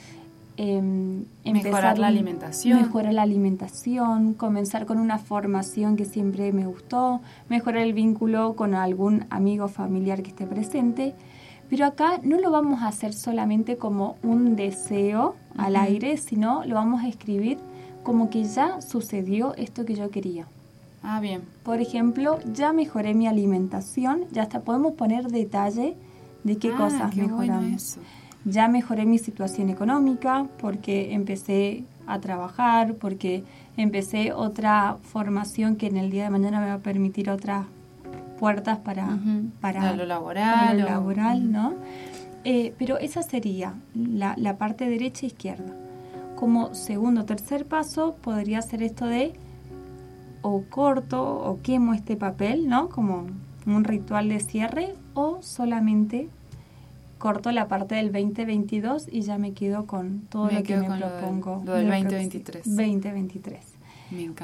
em, 0.56 1.25
mejorar 1.44 1.99
la 1.99 2.09
alimentación. 2.09 2.80
Mejorar 2.80 3.14
la 3.14 3.23
alimentación, 3.23 4.35
comenzar 4.35 4.87
con 4.87 4.99
una 4.99 5.18
formación 5.18 5.97
que 5.97 6.04
siempre 6.04 6.52
me 6.52 6.66
gustó, 6.66 7.21
mejorar 7.49 7.82
el 7.82 7.94
vínculo 7.94 8.54
con 8.54 8.75
algún 8.75 9.25
amigo 9.30 9.68
familiar 9.68 10.23
que 10.23 10.30
esté 10.30 10.47
presente. 10.47 11.14
Pero 11.71 11.87
acá 11.87 12.21
no 12.23 12.38
lo 12.38 12.50
vamos 12.50 12.82
a 12.82 12.88
hacer 12.88 13.14
solamente 13.14 13.78
como 13.78 14.16
un 14.23 14.56
deseo 14.56 15.37
al 15.56 15.76
aire, 15.76 16.18
sino 16.18 16.64
lo 16.66 16.75
vamos 16.75 17.02
a 17.02 17.09
escribir 17.09 17.59
como 18.02 18.28
que 18.28 18.44
ya 18.44 18.80
sucedió 18.82 19.54
esto 19.54 19.85
que 19.87 19.94
yo 19.94 20.11
quería. 20.11 20.47
Ah, 21.02 21.21
bien. 21.21 21.42
Por 21.62 21.80
ejemplo, 21.80 22.38
ya 22.52 22.73
mejoré 22.73 23.14
mi 23.14 23.26
alimentación, 23.26 24.25
ya 24.30 24.42
hasta 24.42 24.61
podemos 24.61 24.92
poner 24.94 25.28
detalle 25.28 25.97
de 26.45 26.57
qué 26.57 26.73
ah, 26.73 26.77
cosas 26.77 27.17
mejoramos. 27.17 27.99
ya 28.45 28.69
mejoré 28.69 29.07
mi 29.07 29.19
situación 29.19 29.71
económica 29.71 30.47
porque 30.59 31.15
empecé 31.15 31.85
a 32.07 32.19
trabajar, 32.21 32.95
porque 32.95 33.45
empecé 33.77 34.33
otra 34.33 34.97
formación 35.03 35.77
que 35.77 35.87
en 35.87 35.97
el 35.97 36.11
día 36.11 36.25
de 36.25 36.31
mañana 36.31 36.61
me 36.61 36.67
va 36.67 36.75
a 36.75 36.79
permitir 36.79 37.31
otras 37.31 37.67
puertas 38.39 38.79
para, 38.79 39.19
para, 39.61 39.95
lo 39.95 40.05
laboral. 40.05 40.79
laboral, 40.79 41.53
¿no? 41.53 41.75
Eh, 42.45 42.75
pero 42.77 42.99
esa 42.99 43.23
sería 43.23 43.75
la, 43.95 44.35
la 44.37 44.59
parte 44.59 44.89
derecha 44.89 45.27
e 45.27 45.29
izquierda. 45.29 45.73
Como 46.35 46.75
segundo 46.75 47.21
o 47.21 47.25
tercer 47.25 47.67
paso 47.67 48.17
podría 48.21 48.61
ser 48.63 48.83
esto 48.83 49.07
de 49.07 49.33
o 50.43 50.65
corto 50.69 51.23
o 51.23 51.63
quemo 51.63 51.95
este 51.95 52.17
papel, 52.17 52.69
¿no? 52.69 52.89
Como 52.89 53.27
un 53.65 53.85
ritual 53.85 54.29
de 54.29 54.41
cierre 54.41 54.95
o 55.14 55.38
solamente 55.42 56.28
corto 57.19 57.52
la 57.52 57.69
parte 57.69 57.95
del 57.95 58.11
2022 58.11 59.07
y 59.11 59.21
ya 59.23 59.38
me 59.38 59.52
quedo 59.52 59.87
con 59.87 60.23
todo 60.28 60.50
lo 60.50 60.62
que 60.62 60.76
me 60.76 60.99
propongo. 60.99 61.62
Lo, 61.64 61.75
del 61.75 61.87
2023. 61.87 62.64
2023. 62.64 63.64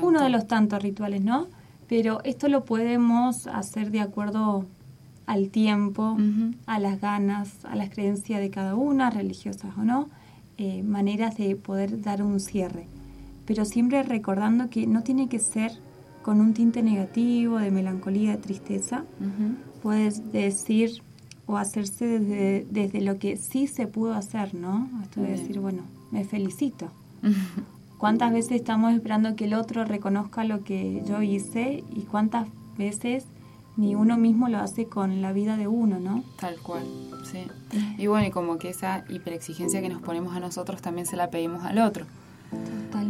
Uno 0.00 0.22
de 0.22 0.28
los 0.30 0.46
tantos 0.46 0.82
rituales, 0.82 1.22
¿no? 1.22 1.48
Pero 1.88 2.20
esto 2.22 2.48
lo 2.48 2.64
podemos 2.64 3.46
hacer 3.48 3.90
de 3.90 4.00
acuerdo 4.00 4.64
al 5.26 5.50
tiempo, 5.50 6.16
a 6.66 6.78
las 6.78 7.00
ganas, 7.00 7.64
a 7.64 7.76
las 7.76 7.90
creencias 7.90 8.40
de 8.40 8.50
cada 8.50 8.74
una, 8.76 9.10
religiosas 9.10 9.76
o 9.76 9.82
no, 9.82 10.08
eh, 10.56 10.82
maneras 10.82 11.36
de 11.36 11.54
poder 11.56 12.00
dar 12.00 12.22
un 12.22 12.40
cierre. 12.40 12.86
Pero 13.44 13.64
siempre 13.64 14.02
recordando 14.02 14.70
que 14.70 14.86
no 14.86 15.02
tiene 15.02 15.28
que 15.28 15.38
ser 15.38 15.72
con 16.22 16.40
un 16.40 16.54
tinte 16.54 16.82
negativo, 16.82 17.58
de 17.58 17.70
melancolía, 17.70 18.32
de 18.32 18.36
tristeza. 18.38 19.04
Puedes 19.88 20.32
decir 20.32 21.02
o 21.46 21.56
hacerse 21.56 22.04
desde, 22.04 22.66
desde 22.68 23.00
lo 23.00 23.18
que 23.18 23.38
sí 23.38 23.66
se 23.66 23.86
pudo 23.86 24.12
hacer, 24.12 24.54
¿no? 24.54 24.86
Esto 25.02 25.22
de 25.22 25.28
decir, 25.28 25.60
bueno, 25.60 25.80
me 26.10 26.26
felicito. 26.26 26.90
¿Cuántas 27.96 28.34
veces 28.34 28.52
estamos 28.52 28.92
esperando 28.92 29.34
que 29.34 29.46
el 29.46 29.54
otro 29.54 29.86
reconozca 29.86 30.44
lo 30.44 30.62
que 30.62 31.02
yo 31.06 31.22
hice 31.22 31.84
y 31.90 32.02
cuántas 32.02 32.48
veces 32.76 33.24
ni 33.78 33.94
uno 33.94 34.18
mismo 34.18 34.50
lo 34.50 34.58
hace 34.58 34.84
con 34.84 35.22
la 35.22 35.32
vida 35.32 35.56
de 35.56 35.68
uno, 35.68 35.98
¿no? 35.98 36.22
Tal 36.38 36.58
cual, 36.58 36.84
sí. 37.24 37.46
Y 37.96 38.08
bueno, 38.08 38.26
y 38.26 38.30
como 38.30 38.58
que 38.58 38.68
esa 38.68 39.06
hiperexigencia 39.08 39.80
que 39.80 39.88
nos 39.88 40.02
ponemos 40.02 40.36
a 40.36 40.40
nosotros 40.40 40.82
también 40.82 41.06
se 41.06 41.16
la 41.16 41.30
pedimos 41.30 41.64
al 41.64 41.78
otro. 41.78 42.04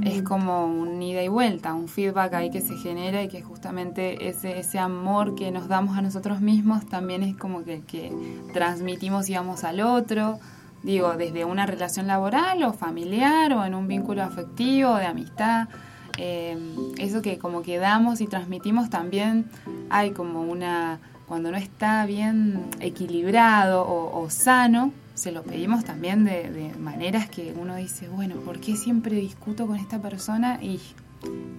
Es 0.05 0.23
como 0.23 0.67
un 0.67 1.01
ida 1.03 1.23
y 1.23 1.29
vuelta, 1.29 1.75
un 1.75 1.89
feedback 1.89 2.35
ahí 2.35 2.51
que 2.51 2.61
se 2.61 2.77
genera 2.77 3.23
y 3.23 3.29
que 3.29 3.43
justamente 3.43 4.29
ese, 4.29 4.59
ese 4.59 4.79
amor 4.79 5.35
que 5.35 5.51
nos 5.51 5.69
damos 5.69 5.97
a 5.97 6.03
nosotros 6.03 6.41
mismos 6.41 6.87
también 6.87 7.23
es 7.23 7.37
como 7.37 7.65
que, 7.65 7.83
que 7.83 8.13
transmitimos, 8.53 9.27
digamos, 9.27 9.65
al 9.65 9.81
otro. 9.81 10.39
Digo, 10.83 11.15
desde 11.15 11.45
una 11.45 11.67
relación 11.67 12.07
laboral 12.07 12.63
o 12.63 12.73
familiar 12.73 13.53
o 13.53 13.65
en 13.65 13.75
un 13.75 13.89
vínculo 13.89 14.23
afectivo, 14.23 14.97
de 14.97 15.07
amistad. 15.07 15.69
Eh, 16.17 16.57
eso 16.99 17.23
que 17.23 17.39
como 17.39 17.63
que 17.63 17.79
damos 17.79 18.21
y 18.21 18.27
transmitimos 18.27 18.91
también 18.91 19.47
hay 19.91 20.11
como 20.11 20.43
una, 20.43 21.01
cuando 21.27 21.51
no 21.51 21.57
está 21.57 22.07
bien 22.07 22.65
equilibrado 22.81 23.87
o 23.87 24.31
sano, 24.31 24.93
se 25.19 25.33
lo 25.33 25.43
pedimos 25.43 25.85
también 25.85 26.25
de, 26.25 26.73
maneras 26.79 27.29
que 27.29 27.53
uno 27.61 27.75
dice, 27.77 28.09
bueno, 28.09 28.37
¿por 28.37 28.61
qué 28.61 28.77
siempre 28.77 29.17
discuto 29.17 29.67
con 29.67 29.77
esta 29.77 29.99
persona? 30.01 30.59
Y 30.63 30.81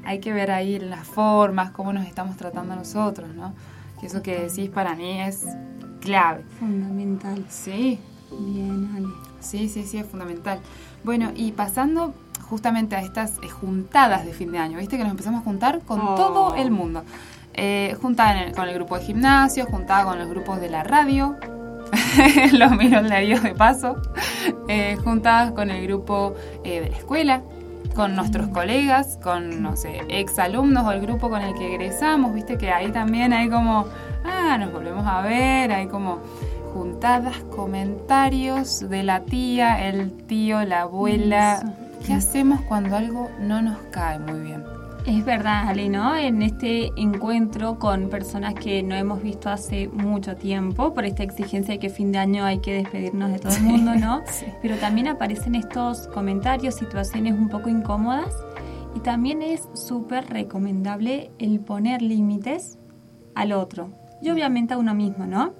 hay 0.06 0.20
que 0.20 0.32
ver 0.32 0.50
ahí 0.52 0.80
las 0.80 1.06
formas, 1.06 1.72
cómo 1.72 1.92
nos 1.92 2.06
estamos 2.08 2.38
tratando 2.38 2.76
nosotros, 2.76 3.36
¿no? 3.36 3.54
Que 4.00 4.06
eso 4.08 4.22
que 4.22 4.40
decís 4.48 4.70
para 4.70 4.96
mí 4.96 5.20
es 5.22 5.46
clave. 6.00 6.44
Fundamental. 6.60 7.46
Sí. 7.50 8.00
Bien, 8.32 8.90
Ale. 8.96 9.08
Sí, 9.42 9.68
sí, 9.68 9.84
sí, 9.84 9.98
es 9.98 10.06
fundamental. 10.06 10.60
Bueno, 11.04 11.32
y 11.36 11.52
pasando 11.52 12.14
justamente 12.50 12.96
a 12.96 13.02
estas 13.02 13.38
eh, 13.44 13.50
juntadas 13.50 14.26
de 14.26 14.34
fin 14.34 14.52
de 14.52 14.60
año, 14.60 14.78
¿viste? 14.78 14.98
Que 14.98 15.04
nos 15.04 15.12
empezamos 15.12 15.42
a 15.42 15.44
juntar 15.44 15.82
con 15.82 16.00
Oh. 16.02 16.16
todo 16.16 16.56
el 16.56 16.72
mundo. 16.72 17.04
Eh, 17.56 17.98
juntada 18.02 18.44
el- 18.44 18.54
con 18.56 18.68
el 18.70 18.76
grupo 18.76 18.98
de 18.98 19.04
gimnasio, 19.04 19.66
juntada 19.66 20.06
con 20.06 20.18
los 20.20 20.30
grupos 20.30 20.62
de 20.62 20.70
la 20.70 20.84
radio, 20.84 21.36
los 22.54 22.72
millonarios 22.72 23.44
de 23.44 23.54
paso, 23.54 23.98
eh, 24.68 24.98
juntadas 25.04 25.52
con 25.52 25.70
el 25.70 25.86
grupo 25.86 26.36
eh, 26.64 26.82
de 26.82 26.90
la 26.90 26.98
escuela, 26.98 27.42
con 27.96 28.16
nuestros 28.16 28.48
colegas, 28.50 29.18
con, 29.22 29.62
no 29.62 29.76
sé, 29.76 30.02
exalumnos 30.10 30.86
o 30.86 30.92
el 30.92 31.02
grupo 31.02 31.30
con 31.30 31.42
el 31.42 31.54
que 31.56 31.74
egresamos, 31.74 32.34
viste 32.34 32.58
que 32.58 32.72
ahí 32.72 32.92
también 32.92 33.34
hay 33.34 33.50
como, 33.50 33.86
ah, 34.24 34.58
nos 34.58 34.72
volvemos 34.72 35.06
a 35.06 35.22
ver, 35.22 35.72
hay 35.72 35.88
como 35.88 36.20
juntadas, 36.74 37.38
comentarios 37.56 38.88
de 38.90 39.04
la 39.04 39.22
tía, 39.22 39.88
el 39.88 40.12
tío, 40.28 40.64
la 40.64 40.82
abuela. 40.82 41.56
Eso. 41.56 41.90
¿Qué 42.06 42.14
hacemos 42.14 42.62
cuando 42.62 42.96
algo 42.96 43.30
no 43.40 43.62
nos 43.62 43.78
cae 43.92 44.20
muy 44.20 44.40
bien? 44.40 44.79
Es 45.10 45.26
verdad, 45.26 45.68
Ale, 45.68 45.90
¿no? 45.90 46.16
En 46.16 46.44
este 46.44 46.92
encuentro 46.96 47.80
con 47.80 48.10
personas 48.10 48.54
que 48.54 48.84
no 48.84 48.94
hemos 48.94 49.24
visto 49.24 49.50
hace 49.50 49.88
mucho 49.88 50.36
tiempo, 50.36 50.94
por 50.94 51.04
esta 51.04 51.24
exigencia 51.24 51.74
de 51.74 51.80
que 51.80 51.90
fin 51.90 52.12
de 52.12 52.20
año 52.20 52.46
hay 52.46 52.60
que 52.60 52.74
despedirnos 52.76 53.32
de 53.32 53.40
todo 53.40 53.56
el 53.56 53.64
mundo, 53.64 53.96
¿no? 53.96 54.22
Sí. 54.30 54.46
Pero 54.62 54.76
también 54.76 55.08
aparecen 55.08 55.56
estos 55.56 56.06
comentarios, 56.10 56.76
situaciones 56.76 57.34
un 57.34 57.50
poco 57.50 57.70
incómodas 57.70 58.32
y 58.96 59.00
también 59.00 59.42
es 59.42 59.68
súper 59.74 60.28
recomendable 60.30 61.32
el 61.40 61.60
poner 61.60 62.04
límites 62.04 62.78
al 63.34 63.54
otro 63.54 63.90
y 64.22 64.30
obviamente 64.30 64.76
a 64.76 64.78
uno 64.78 64.94
mismo, 64.94 65.26
¿no? 65.26 65.56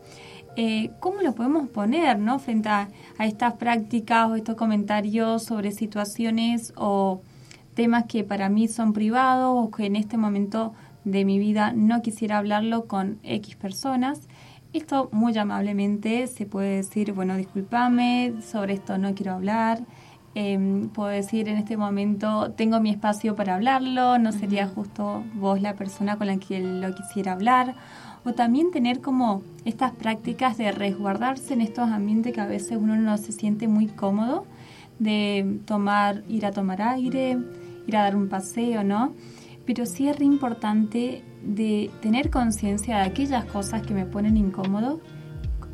Eh, 0.58 0.92
¿Cómo 1.00 1.22
lo 1.24 1.34
podemos 1.34 1.68
poner, 1.70 2.20
¿no? 2.20 2.38
Frente 2.38 2.70
a, 2.70 2.90
a 3.18 3.26
estas 3.26 3.56
prácticas 3.56 4.30
o 4.30 4.36
estos 4.36 4.56
comentarios 4.56 5.42
sobre 5.42 5.72
situaciones 5.72 6.72
o 6.78 7.24
temas 7.74 8.06
que 8.06 8.24
para 8.24 8.50
mí 8.50 8.68
son 8.68 8.94
privados 8.94 9.54
o 9.56 9.72
que 9.72 9.86
en 9.86 9.96
este 9.96 10.18
momento 10.18 10.74
de 11.04 11.26
mi 11.26 11.40
vida 11.40 11.74
no 11.74 12.02
quisiera 12.02 12.38
hablarlo 12.38 12.86
con 12.86 13.20
X 13.24 13.56
personas. 13.56 14.28
Esto 14.74 15.10
muy 15.12 15.38
amablemente 15.38 16.28
se 16.28 16.46
puede 16.46 16.78
decir, 16.78 17.14
bueno, 17.14 17.36
discúlpame, 17.36 18.34
sobre 18.42 18.74
esto 18.74 18.98
no 18.98 19.16
quiero 19.16 19.34
hablar. 19.34 19.82
Eh, 20.36 20.88
puedo 20.94 21.10
decir 21.10 21.50
en 21.50 21.58
este 21.58 21.76
momento, 21.76 22.52
tengo 22.52 22.80
mi 22.80 22.92
espacio 22.92 23.36
para 23.36 23.56
hablarlo, 23.56 24.20
no 24.20 24.32
sería 24.32 24.68
justo 24.68 25.24
vos 25.34 25.60
la 25.62 25.74
persona 25.74 26.18
con 26.18 26.28
la 26.28 26.38
que 26.38 26.60
lo 26.60 26.94
quisiera 26.94 27.32
hablar. 27.32 27.76
O 28.26 28.34
también 28.34 28.70
tener 28.70 29.02
como 29.02 29.42
estas 29.66 29.92
prácticas 29.92 30.58
de 30.58 30.72
resguardarse 30.72 31.54
en 31.54 31.62
estos 31.62 31.90
ambientes 31.90 32.34
que 32.34 32.42
a 32.42 32.46
veces 32.46 32.78
uno 32.80 32.96
no 32.96 33.18
se 33.18 33.32
siente 33.32 33.68
muy 33.68 33.88
cómodo, 33.88 34.46
de 35.00 35.62
tomar, 35.66 36.24
ir 36.28 36.46
a 36.46 36.52
tomar 36.52 36.82
aire, 36.82 37.40
ir 37.90 37.98
a 37.98 38.04
dar 38.04 38.16
un 38.16 38.30
paseo, 38.30 38.84
¿no? 38.84 39.14
Pero 39.66 39.86
sí 39.86 40.08
es 40.08 40.18
re 40.18 40.26
importante 40.26 41.24
de 41.44 41.92
tener 42.02 42.30
conciencia 42.30 42.98
de 42.98 43.04
aquellas 43.04 43.46
cosas 43.46 43.82
que 43.82 43.94
me 43.94 44.06
ponen 44.06 44.38
incómodo 44.38 45.02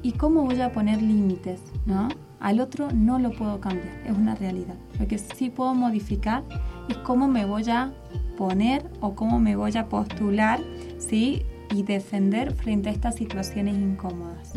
y 0.02 0.14
cómo 0.14 0.44
voy 0.44 0.60
a 0.62 0.72
poner 0.72 1.02
límites, 1.02 1.62
¿no? 1.86 2.10
Al 2.40 2.60
otro 2.60 2.90
no 2.92 3.18
lo 3.20 3.32
puedo 3.32 3.60
cambiar, 3.60 3.96
es 4.06 4.16
una 4.16 4.36
realidad. 4.36 4.76
Lo 5.00 5.08
que 5.08 5.18
sí 5.18 5.50
puedo 5.50 5.74
modificar 5.74 6.44
es 6.90 6.98
cómo 6.98 7.28
me 7.28 7.46
voy 7.46 7.70
a 7.70 7.94
poner 8.38 8.86
o 9.00 9.16
cómo 9.16 9.40
me 9.40 9.56
voy 9.56 9.76
a 9.78 9.88
postular, 9.88 10.60
¿sí? 10.98 11.44
Y 11.74 11.84
defender 11.84 12.54
frente 12.54 12.90
a 12.90 12.92
estas 12.92 13.16
situaciones 13.16 13.76
incómodas. 13.76 14.54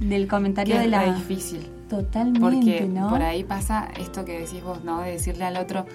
Del 0.00 0.28
comentario 0.28 0.74
Que 0.74 0.78
de 0.80 0.84
es 0.86 0.90
la... 0.90 1.04
re 1.04 1.14
difícil. 1.14 1.66
Totalmente, 1.88 2.40
Porque 2.40 2.88
¿no? 2.88 3.08
por 3.10 3.22
ahí 3.22 3.42
pasa 3.42 3.88
esto 3.98 4.24
que 4.24 4.38
decís 4.38 4.62
vos, 4.62 4.84
¿no? 4.84 5.00
De 5.00 5.10
decirle 5.10 5.44
al 5.44 5.56
otro, 5.56 5.86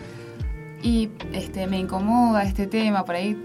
y 0.83 1.09
este 1.33 1.67
me 1.67 1.79
incomoda 1.79 2.43
este 2.43 2.67
tema, 2.67 3.05
por 3.05 3.15
ahí 3.15 3.35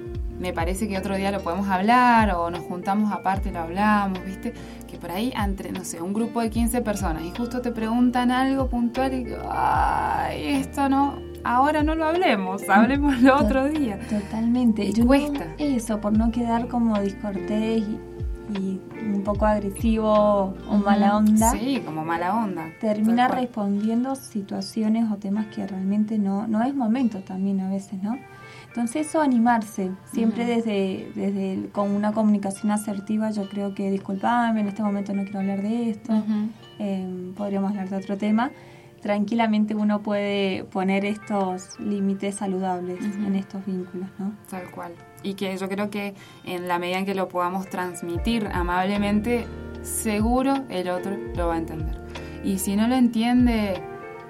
me 0.40 0.53
parece 0.53 0.88
que 0.88 0.96
otro 0.98 1.16
día 1.16 1.31
lo 1.31 1.40
podemos 1.40 1.68
hablar 1.68 2.35
o 2.35 2.51
nos 2.51 2.61
juntamos 2.64 3.12
aparte 3.12 3.51
y 3.51 3.53
lo 3.53 3.61
hablamos, 3.61 4.25
¿viste? 4.25 4.53
Que 4.88 4.96
por 4.96 5.11
ahí 5.11 5.33
entre, 5.37 5.70
no 5.70 5.85
sé, 5.85 6.01
un 6.01 6.12
grupo 6.12 6.40
de 6.40 6.51
15 6.51 6.81
personas 6.81 7.22
y 7.22 7.31
justo 7.31 7.61
te 7.61 7.70
preguntan 7.70 8.31
algo 8.31 8.68
puntual 8.68 9.12
y 9.14 9.27
ay, 9.48 10.44
esto 10.57 10.88
no, 10.88 11.18
ahora 11.44 11.83
no 11.83 11.94
lo 11.94 12.07
hablemos, 12.07 12.68
hablemoslo 12.68 13.37
otro 13.37 13.68
día. 13.68 13.98
Totalmente. 14.09 14.90
Yo 14.92 15.07
cuesta. 15.07 15.46
eso, 15.59 16.01
por 16.01 16.16
no 16.16 16.31
quedar 16.33 16.68
como 16.68 16.98
discortés 17.01 17.83
y, 17.83 17.98
y 18.55 18.81
un 19.15 19.23
poco 19.25 19.47
agresivo 19.47 20.55
o 20.69 20.77
mala 20.85 21.17
onda. 21.17 21.51
Sí, 21.53 21.83
como 21.85 22.05
mala 22.05 22.37
onda. 22.37 22.71
Termina 22.81 23.29
respondiendo 23.29 24.15
situaciones 24.15 25.11
o 25.11 25.17
temas 25.17 25.47
que 25.47 25.67
realmente 25.67 26.19
no, 26.19 26.47
no 26.47 26.63
es 26.63 26.75
momento 26.75 27.21
también 27.21 27.61
a 27.61 27.69
veces, 27.71 28.03
¿no? 28.03 28.17
Entonces 28.69 29.09
eso 29.09 29.21
animarse, 29.21 29.91
siempre 30.13 30.45
desde, 30.45 31.11
desde 31.17 31.55
el- 31.55 31.69
con 31.71 31.91
una 31.91 32.13
comunicación 32.13 32.71
asertiva, 32.71 33.31
yo 33.33 33.49
creo 33.49 33.75
que 33.75 33.91
disculpame, 33.91 34.61
en 34.61 34.69
este 34.69 34.83
momento 34.83 35.13
no 35.13 35.25
quiero 35.25 35.41
hablar 35.41 35.61
de 35.63 35.91
esto, 35.91 36.13
eh, 36.79 37.33
podríamos 37.37 37.71
hablar 37.71 37.89
de 37.91 37.97
otro 37.97 38.17
tema. 38.17 38.51
Tranquilamente 39.01 39.75
uno 39.75 40.01
puede 40.03 40.65
poner 40.65 41.05
estos 41.07 41.79
límites 41.81 42.35
saludables 42.35 43.01
Ujú. 43.01 43.27
en 43.27 43.35
estos 43.37 43.65
vínculos, 43.65 44.09
¿no? 44.19 44.33
Tal 44.51 44.71
cual. 44.71 44.93
Y 45.23 45.35
que 45.35 45.57
yo 45.57 45.69
creo 45.69 45.89
que 45.91 46.15
en 46.45 46.69
la 46.69 46.79
medida 46.79 46.99
en 46.99 47.07
que 47.07 47.15
lo 47.15 47.29
podamos 47.29 47.69
transmitir 47.71 48.49
amablemente, 48.53 49.47
seguro 49.83 50.55
el 50.69 50.91
otro 50.91 51.17
lo 51.35 51.49
va 51.49 51.55
a 51.55 51.59
entender. 51.59 51.99
Y 52.45 52.59
si 52.59 52.77
no 52.77 52.89
lo 52.89 52.95
entiende 52.95 53.83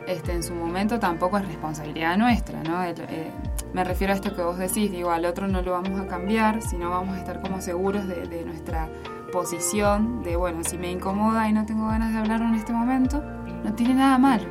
este, 0.06 0.32
en 0.32 0.42
su 0.42 0.54
momento, 0.54 0.98
tampoco 0.98 1.38
es 1.38 1.46
responsabilidad 1.46 2.16
nuestra, 2.16 2.62
¿no? 2.62 2.82
El- 2.82 3.00
eh, 3.08 3.30
me 3.74 3.84
refiero 3.84 4.12
a 4.12 4.16
esto 4.16 4.34
que 4.34 4.42
vos 4.42 4.58
decís, 4.58 4.90
digo, 4.90 5.10
al 5.10 5.24
otro 5.24 5.46
no 5.46 5.62
lo 5.62 5.72
vamos 5.72 6.00
a 6.00 6.06
cambiar, 6.06 6.62
sino 6.62 6.90
vamos 6.90 7.16
a 7.16 7.18
estar 7.18 7.40
como 7.40 7.60
seguros 7.60 8.06
de, 8.08 8.26
de 8.26 8.44
nuestra 8.44 8.88
posición, 9.32 10.22
de, 10.22 10.34
bueno, 10.36 10.64
si 10.64 10.76
me 10.78 10.90
incomoda 10.90 11.48
y 11.48 11.52
no 11.52 11.64
tengo 11.66 11.86
ganas 11.86 12.12
de 12.12 12.18
hablarlo 12.18 12.46
en 12.48 12.54
este 12.54 12.72
momento, 12.72 13.22
no 13.64 13.72
tiene 13.74 13.94
nada 13.94 14.18
malo. 14.18 14.44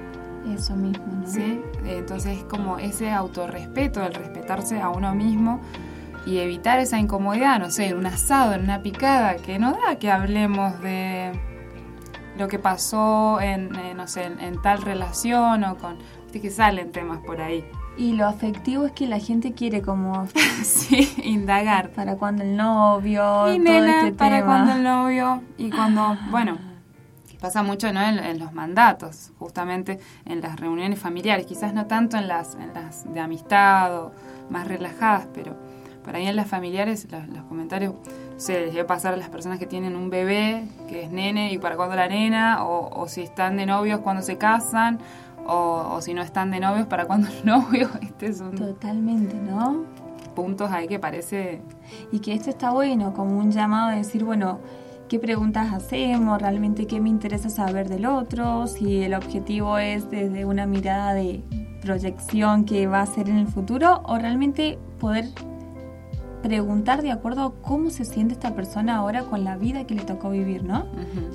Eso 0.47 0.75
mismo, 0.75 1.06
¿no? 1.21 1.28
¿sí? 1.28 1.62
Entonces, 1.86 2.43
como 2.49 2.78
ese 2.80 3.12
autorrespeto, 3.12 4.04
el 4.04 4.13
respetarse 4.13 4.80
a 4.82 4.89
uno 4.89 5.13
mismo 5.13 5.62
y 6.25 6.39
evitar 6.39 6.80
esa 6.80 6.99
incomodidad, 6.99 7.60
no 7.60 7.69
sé, 7.69 7.88
en 7.88 7.97
un 7.97 8.06
asado, 8.06 8.54
en 8.54 8.63
una 8.63 8.82
picada, 8.82 9.36
que 9.38 9.60
no 9.60 9.71
da 9.73 9.97
que 9.97 10.12
hablemos 10.12 10.80
de 10.82 11.32
lo 12.38 12.47
que 12.47 12.60
pasó 12.60 13.39
en, 13.41 13.75
eh, 13.75 13.93
no 13.93 14.08
sé, 14.08 14.23
en, 14.25 14.39
en 14.39 14.62
tal 14.62 14.82
relación 14.82 15.63
o 15.63 15.78
con... 15.78 15.97
Viste 16.23 16.41
que 16.41 16.52
salen 16.52 16.91
temas 16.91 17.19
por 17.25 17.41
ahí. 17.41 17.65
Y 17.97 18.13
lo 18.13 18.28
afectivo 18.28 18.86
es 18.86 18.91
que 18.93 19.08
la 19.08 19.19
gente 19.19 19.54
quiere 19.54 19.82
como 19.82 20.28
sí, 20.63 21.12
indagar. 21.23 21.89
para 21.89 22.15
cuando 22.15 22.43
el 22.43 22.56
novio, 22.56 23.52
Y 23.52 23.58
todo 23.58 23.63
nena, 23.73 23.97
este 24.02 24.13
para 24.13 24.38
tema. 24.38 24.47
cuando 24.47 24.71
el 24.73 24.84
novio 24.84 25.41
y 25.58 25.69
cuando, 25.71 26.15
bueno, 26.32 26.58
pasa 27.39 27.63
mucho 27.63 27.91
¿no? 27.93 28.02
en, 28.02 28.19
en 28.19 28.39
los 28.39 28.54
mandatos, 28.54 29.32
justamente 29.39 29.99
en 30.25 30.41
las 30.41 30.60
reuniones 30.60 30.99
familiares, 30.99 31.45
quizás 31.45 31.73
no 31.73 31.86
tanto 31.88 32.17
en 32.17 32.28
las, 32.28 32.56
en 32.56 32.73
las 32.73 33.12
de 33.12 33.19
amistad 33.19 33.95
o 33.97 34.12
más 34.49 34.67
relajadas, 34.67 35.28
pero 35.34 35.56
por 36.04 36.15
ahí 36.15 36.28
en 36.28 36.36
las 36.36 36.47
familiares 36.47 37.08
los, 37.12 37.28
los 37.30 37.43
comentarios 37.43 37.93
se 38.38 38.60
les 38.60 38.73
debe 38.73 38.86
pasar 38.86 39.13
a 39.13 39.17
las 39.17 39.30
personas 39.30 39.60
que 39.60 39.65
tienen 39.65 39.95
un 39.95 40.10
bebé, 40.10 40.65
que 40.88 41.04
es 41.04 41.12
nene 41.12 41.52
y 41.52 41.58
para 41.58 41.75
cuando 41.75 41.95
la 41.95 42.08
nena, 42.08 42.65
o, 42.65 42.89
o 43.02 43.08
si 43.08 43.21
están 43.21 43.58
de 43.58 43.65
novios 43.65 43.99
cuando 43.99 44.21
se 44.21 44.38
casan, 44.38 44.99
o, 45.45 45.93
o 45.93 46.02
si 46.02 46.13
no 46.13 46.21
están 46.21 46.52
de 46.52 46.60
novios 46.60 46.88
para 46.88 47.06
cuando 47.06 47.28
el 47.28 47.43
novio, 47.45 47.89
este 48.02 48.34
son 48.34 48.56
Totalmente, 48.56 49.36
¿no? 49.36 49.86
puntos 50.39 50.71
ahí 50.71 50.88
que 50.88 50.99
parece... 50.99 51.62
Y 52.13 52.19
que 52.19 52.34
esto 52.34 52.49
está 52.49 52.71
bueno, 52.71 53.13
como 53.13 53.38
un 53.38 53.52
llamado 53.52 53.89
a 53.89 53.95
decir, 53.95 54.23
bueno, 54.23 54.60
¿qué 55.10 55.17
preguntas 55.17 55.74
hacemos? 55.74 56.39
¿Realmente 56.39 56.86
qué 56.86 57.02
me 57.02 57.10
interesa 57.10 57.50
saber 57.50 57.89
del 57.89 58.06
otro? 58.06 58.67
Si 58.67 59.02
el 59.02 59.15
objetivo 59.15 59.80
es 59.80 60.10
desde 60.12 60.45
una 60.45 60.67
mirada 60.67 61.15
de 61.15 61.41
proyección 61.82 62.63
que 62.63 62.86
va 62.86 63.02
a 63.02 63.06
ser 63.08 63.28
en 63.28 63.38
el 63.38 63.48
futuro 63.48 64.02
o 64.06 64.19
realmente 64.19 64.78
poder 65.00 65.26
preguntar 66.43 67.02
de 67.02 67.12
acuerdo 67.12 67.41
a 67.41 67.54
cómo 67.62 67.89
se 67.89 68.06
siente 68.06 68.36
esta 68.36 68.54
persona 68.54 68.98
ahora 68.98 69.24
con 69.24 69.43
la 69.43 69.58
vida 69.58 69.86
que 69.86 69.95
le 69.95 70.04
tocó 70.04 70.30
vivir, 70.30 70.63
¿no? 70.63 70.86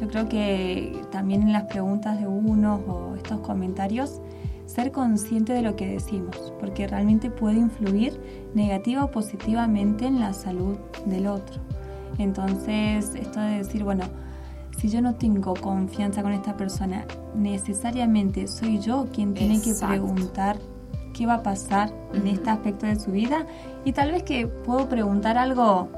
Yo 0.01 0.07
creo 0.07 0.29
que 0.29 0.97
también 1.11 1.43
en 1.43 1.53
las 1.53 1.65
preguntas 1.65 2.21
de 2.21 2.29
unos 2.29 2.81
o 2.87 3.17
estos 3.17 3.41
comentarios, 3.41 4.21
ser 4.67 4.93
consciente 4.93 5.53
de 5.53 5.63
lo 5.63 5.75
que 5.75 5.89
decimos, 5.89 6.55
porque 6.61 6.87
realmente 6.87 7.29
puede 7.29 7.59
influir 7.59 8.19
negativa 8.55 9.05
o 9.05 9.11
positivamente 9.11 10.07
en 10.07 10.21
la 10.21 10.33
salud 10.33 10.79
del 11.07 11.27
otro. 11.27 11.61
Entonces, 12.19 13.15
esto 13.15 13.41
de 13.41 13.59
decir, 13.59 13.85
bueno, 13.85 14.05
si 14.79 14.89
yo 14.89 15.01
no 15.01 15.15
tengo 15.15 15.55
confianza 15.55 16.23
con 16.23 16.33
esta 16.33 16.57
persona, 16.57 17.07
necesariamente 17.35 18.47
soy 18.47 18.79
yo 18.79 19.07
quien 19.13 19.35
tiene 19.35 19.61
que 19.61 19.75
preguntar 19.75 20.59
qué 21.13 21.27
va 21.27 21.35
a 21.35 21.43
pasar 21.43 21.93
en 22.13 22.27
este 22.27 22.51
aspecto 22.51 22.87
de 22.87 22.99
su 22.99 23.13
vida 23.13 23.47
y 23.85 23.93
tal 23.93 24.13
vez 24.13 24.25
que 24.25 24.47
puedo 24.47 24.89
preguntar 24.89 25.39
algo 25.39 25.89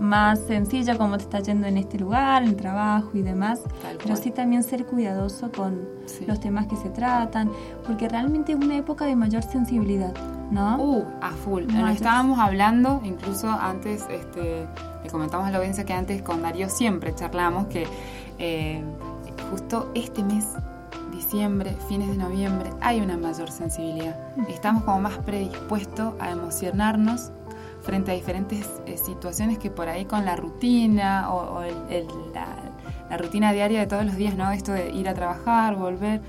más 0.00 0.38
sencilla, 0.40 0.96
cómo 0.96 1.18
te 1.18 1.24
está 1.24 1.40
yendo 1.40 1.66
en 1.66 1.76
este 1.76 1.98
lugar, 1.98 2.42
en 2.42 2.48
el 2.48 2.56
trabajo 2.56 3.10
y 3.12 3.20
demás, 3.22 3.60
pero 4.02 4.16
sí 4.16 4.30
también 4.30 4.62
ser 4.62 4.86
cuidadoso 4.86 5.52
con 5.52 5.78
Sí. 6.06 6.24
los 6.26 6.40
temas 6.40 6.66
que 6.66 6.74
se 6.76 6.88
tratan, 6.88 7.50
porque 7.86 8.08
realmente 8.08 8.52
es 8.52 8.58
una 8.58 8.76
época 8.76 9.04
de 9.04 9.14
mayor 9.14 9.42
sensibilidad, 9.42 10.12
¿no? 10.50 10.76
Uh, 10.82 11.04
a 11.20 11.30
full. 11.30 11.64
Lo 11.64 11.86
estábamos 11.88 12.38
hablando, 12.40 13.00
incluso 13.04 13.48
antes, 13.48 14.06
este, 14.10 14.66
le 15.04 15.10
comentamos 15.10 15.46
a 15.46 15.50
la 15.50 15.58
audiencia 15.58 15.84
que 15.84 15.92
antes 15.92 16.22
con 16.22 16.42
Darío 16.42 16.68
siempre 16.70 17.14
charlamos 17.14 17.66
que 17.66 17.86
eh, 18.38 18.82
justo 19.50 19.90
este 19.94 20.24
mes, 20.24 20.46
diciembre, 21.12 21.76
fines 21.88 22.08
de 22.08 22.16
noviembre, 22.16 22.70
hay 22.80 23.00
una 23.00 23.16
mayor 23.18 23.50
sensibilidad. 23.50 24.16
Estamos 24.48 24.82
como 24.84 25.00
más 25.00 25.18
predispuestos 25.18 26.14
a 26.18 26.30
emocionarnos 26.30 27.30
frente 27.90 28.12
a 28.12 28.14
diferentes 28.14 28.68
eh, 28.86 28.96
situaciones 28.96 29.58
que 29.58 29.68
por 29.68 29.88
ahí 29.88 30.04
con 30.04 30.24
la 30.24 30.36
rutina 30.36 31.28
o, 31.32 31.56
o 31.58 31.62
el- 31.62 31.74
el- 31.90 32.06
la, 32.32 32.46
la 33.10 33.16
rutina 33.16 33.52
diaria 33.52 33.80
de 33.80 33.86
todos 33.88 34.04
los 34.04 34.14
días, 34.14 34.36
¿no? 34.36 34.52
Esto 34.52 34.70
de 34.70 34.90
ir 34.90 35.08
a 35.08 35.14
trabajar, 35.14 35.74
volver, 35.74 36.20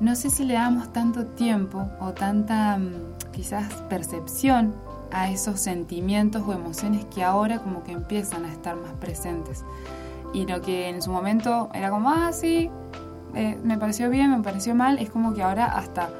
no 0.00 0.14
sé 0.14 0.28
si 0.28 0.44
le 0.44 0.52
damos 0.54 0.92
tanto 0.92 1.24
tiempo 1.24 1.88
o 2.00 2.12
tanta 2.12 2.76
mm, 2.76 2.92
quizás 3.32 3.64
percepción 3.88 4.74
a 5.10 5.30
esos 5.30 5.58
sentimientos 5.58 6.42
o 6.46 6.52
emociones 6.52 7.06
que 7.06 7.24
ahora 7.24 7.60
como 7.60 7.82
que 7.82 7.92
empiezan 7.92 8.44
a 8.44 8.52
estar 8.52 8.76
más 8.76 8.92
presentes. 9.00 9.64
Y 10.34 10.44
lo 10.44 10.60
que 10.60 10.90
en 10.90 11.00
su 11.00 11.10
momento 11.10 11.70
era 11.72 11.88
como, 11.88 12.10
ah, 12.10 12.30
sí, 12.34 12.68
eh, 13.34 13.58
me 13.64 13.78
pareció 13.78 14.10
bien, 14.10 14.30
me 14.36 14.42
pareció 14.42 14.74
mal, 14.74 14.98
es 14.98 15.08
como 15.08 15.32
que 15.32 15.42
ahora 15.42 15.64
hasta 15.78 16.10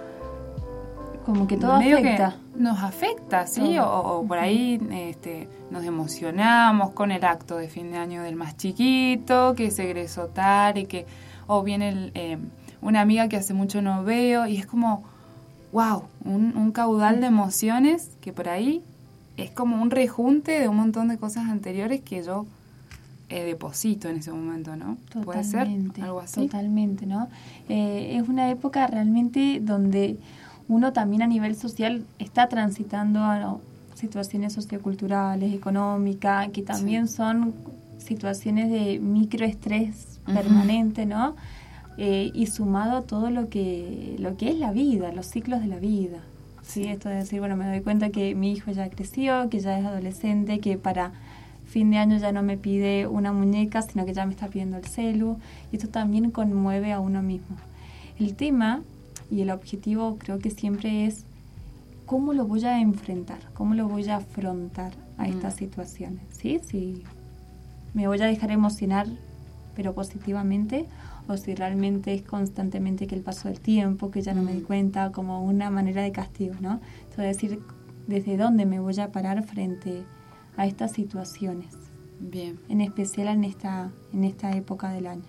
Como 1.26 1.46
que 1.46 1.58
todo 1.58 1.72
afecta. 1.74 2.30
que 2.30 2.47
nos 2.58 2.82
afecta, 2.82 3.46
¿sí? 3.46 3.78
O, 3.78 3.86
o 3.86 4.26
por 4.26 4.38
ahí 4.38 4.80
este, 4.90 5.48
nos 5.70 5.84
emocionamos 5.84 6.90
con 6.90 7.10
el 7.10 7.24
acto 7.24 7.56
de 7.56 7.68
fin 7.68 7.90
de 7.90 7.98
año 7.98 8.22
del 8.22 8.36
más 8.36 8.56
chiquito, 8.56 9.54
que 9.56 9.70
se 9.70 9.84
egresó 9.84 10.26
tal 10.26 10.78
y 10.78 10.86
que, 10.86 11.06
o 11.46 11.62
viene 11.62 11.88
el, 11.88 12.12
eh, 12.14 12.38
una 12.80 13.00
amiga 13.00 13.28
que 13.28 13.36
hace 13.36 13.54
mucho 13.54 13.82
no 13.82 14.04
veo 14.04 14.46
y 14.46 14.56
es 14.56 14.66
como, 14.66 15.04
wow, 15.72 16.04
un, 16.24 16.56
un 16.56 16.72
caudal 16.72 17.20
de 17.20 17.26
emociones 17.26 18.10
que 18.20 18.32
por 18.32 18.48
ahí 18.48 18.82
es 19.36 19.50
como 19.50 19.80
un 19.80 19.90
rejunte 19.90 20.58
de 20.60 20.68
un 20.68 20.76
montón 20.76 21.08
de 21.08 21.18
cosas 21.18 21.48
anteriores 21.48 22.00
que 22.00 22.22
yo 22.22 22.46
eh, 23.30 23.44
deposito 23.44 24.08
en 24.08 24.16
ese 24.16 24.32
momento, 24.32 24.74
¿no? 24.74 24.96
Puede 25.22 25.44
ser 25.44 25.64
Totalmente, 25.64 26.02
algo 26.02 26.20
así. 26.20 26.46
Totalmente, 26.46 27.04
¿no? 27.04 27.28
Eh, 27.68 28.16
es 28.16 28.26
una 28.28 28.50
época 28.50 28.86
realmente 28.86 29.60
donde 29.60 30.16
uno 30.68 30.92
también 30.92 31.22
a 31.22 31.26
nivel 31.26 31.56
social 31.56 32.04
está 32.18 32.48
transitando 32.48 33.20
a 33.20 33.58
situaciones 33.94 34.52
socioculturales, 34.52 35.52
económicas, 35.54 36.48
que 36.50 36.62
también 36.62 37.08
son 37.08 37.54
situaciones 37.98 38.70
de 38.70 39.00
microestrés 39.00 40.20
permanente, 40.24 41.04
¿no? 41.04 41.34
Eh, 41.96 42.30
y 42.32 42.46
sumado 42.46 42.98
a 42.98 43.02
todo 43.02 43.30
lo 43.30 43.48
que, 43.48 44.14
lo 44.18 44.36
que 44.36 44.50
es 44.50 44.58
la 44.58 44.70
vida, 44.72 45.10
los 45.10 45.26
ciclos 45.26 45.60
de 45.60 45.66
la 45.66 45.78
vida. 45.78 46.18
Sí, 46.62 46.84
esto 46.84 47.08
de 47.08 47.16
decir, 47.16 47.40
bueno, 47.40 47.56
me 47.56 47.66
doy 47.66 47.80
cuenta 47.80 48.10
que 48.10 48.34
mi 48.34 48.52
hijo 48.52 48.70
ya 48.70 48.88
creció, 48.88 49.48
que 49.48 49.58
ya 49.58 49.78
es 49.78 49.84
adolescente, 49.84 50.60
que 50.60 50.78
para 50.78 51.12
fin 51.66 51.90
de 51.90 51.98
año 51.98 52.18
ya 52.18 52.30
no 52.30 52.42
me 52.42 52.56
pide 52.56 53.06
una 53.06 53.32
muñeca, 53.32 53.82
sino 53.82 54.06
que 54.06 54.14
ya 54.14 54.26
me 54.26 54.32
está 54.32 54.46
pidiendo 54.48 54.76
el 54.76 54.84
celu. 54.84 55.38
Y 55.72 55.76
esto 55.76 55.88
también 55.88 56.30
conmueve 56.30 56.92
a 56.92 57.00
uno 57.00 57.22
mismo. 57.22 57.56
El 58.18 58.34
tema 58.34 58.82
y 59.30 59.40
el 59.42 59.50
objetivo 59.50 60.16
creo 60.18 60.38
que 60.38 60.50
siempre 60.50 61.06
es 61.06 61.24
cómo 62.06 62.32
lo 62.32 62.46
voy 62.46 62.64
a 62.64 62.80
enfrentar, 62.80 63.38
cómo 63.54 63.74
lo 63.74 63.88
voy 63.88 64.08
a 64.08 64.16
afrontar 64.16 64.92
a 65.18 65.24
Mm. 65.24 65.30
estas 65.32 65.54
situaciones. 65.56 66.22
¿Sí? 66.30 66.60
Si 66.66 67.02
me 67.94 68.06
voy 68.08 68.20
a 68.22 68.26
dejar 68.26 68.50
emocionar, 68.50 69.06
pero 69.76 69.94
positivamente, 69.94 70.86
o 71.28 71.36
si 71.36 71.54
realmente 71.54 72.14
es 72.14 72.22
constantemente 72.22 73.06
que 73.06 73.14
el 73.14 73.20
paso 73.22 73.48
del 73.48 73.60
tiempo, 73.60 74.10
que 74.10 74.22
ya 74.22 74.32
no 74.34 74.42
me 74.42 74.52
di 74.54 74.60
Mm. 74.60 74.64
cuenta, 74.66 75.12
como 75.12 75.44
una 75.44 75.70
manera 75.70 76.02
de 76.02 76.10
castigo, 76.12 76.54
¿no? 76.60 76.80
Entonces, 77.10 77.36
decir 77.36 77.60
desde 78.06 78.36
dónde 78.38 78.64
me 78.64 78.80
voy 78.80 78.98
a 79.00 79.12
parar 79.12 79.44
frente 79.44 80.04
a 80.56 80.66
estas 80.66 80.92
situaciones, 80.92 81.74
Bien. 82.20 82.58
en 82.70 82.80
especial 82.80 83.28
en 83.28 83.44
esta, 83.44 83.90
en 84.14 84.24
esta 84.24 84.56
época 84.56 84.90
del 84.90 85.06
año. 85.06 85.22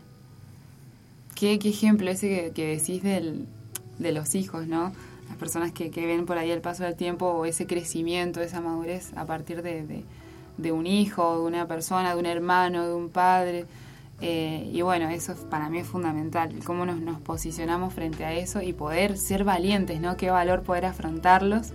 ¿Qué, 1.35 1.59
qué 1.59 1.69
ejemplo 1.69 2.09
ese 2.09 2.29
que, 2.29 2.51
que 2.51 2.67
decís 2.77 3.03
del, 3.03 3.45
de 3.99 4.11
los 4.11 4.33
hijos, 4.35 4.65
¿no? 4.67 4.91
Las 5.27 5.37
personas 5.37 5.71
que, 5.71 5.91
que 5.91 6.05
ven 6.07 6.25
por 6.25 6.37
ahí 6.39 6.49
el 6.49 6.61
paso 6.61 6.83
del 6.83 6.95
tiempo 6.95 7.27
o 7.27 7.45
ese 7.45 7.67
crecimiento, 7.67 8.41
esa 8.41 8.61
madurez 8.61 9.11
a 9.15 9.25
partir 9.25 9.61
de, 9.61 10.03
de, 10.57 10.71
un 10.71 10.87
hijo, 10.87 11.35
de 11.39 11.43
una 11.45 11.67
persona, 11.67 12.13
de 12.15 12.19
un 12.19 12.25
hermano, 12.25 12.87
de 12.87 12.93
un 12.95 13.09
padre. 13.09 13.65
Eh, 14.21 14.69
y 14.73 14.81
bueno, 14.81 15.07
eso 15.09 15.31
es- 15.33 15.39
para 15.39 15.69
mí 15.69 15.77
es 15.79 15.87
fundamental, 15.87 16.53
cómo 16.65 16.85
nos, 16.85 17.19
posicionamos 17.21 17.93
frente 17.93 18.25
a 18.25 18.33
eso 18.33 18.61
y 18.61 18.73
poder 18.73 19.17
ser 19.17 19.43
valientes, 19.43 20.01
¿no? 20.01 20.17
Qué 20.17 20.29
valor 20.31 20.63
poder 20.63 20.85
afrontarlos. 20.85 21.67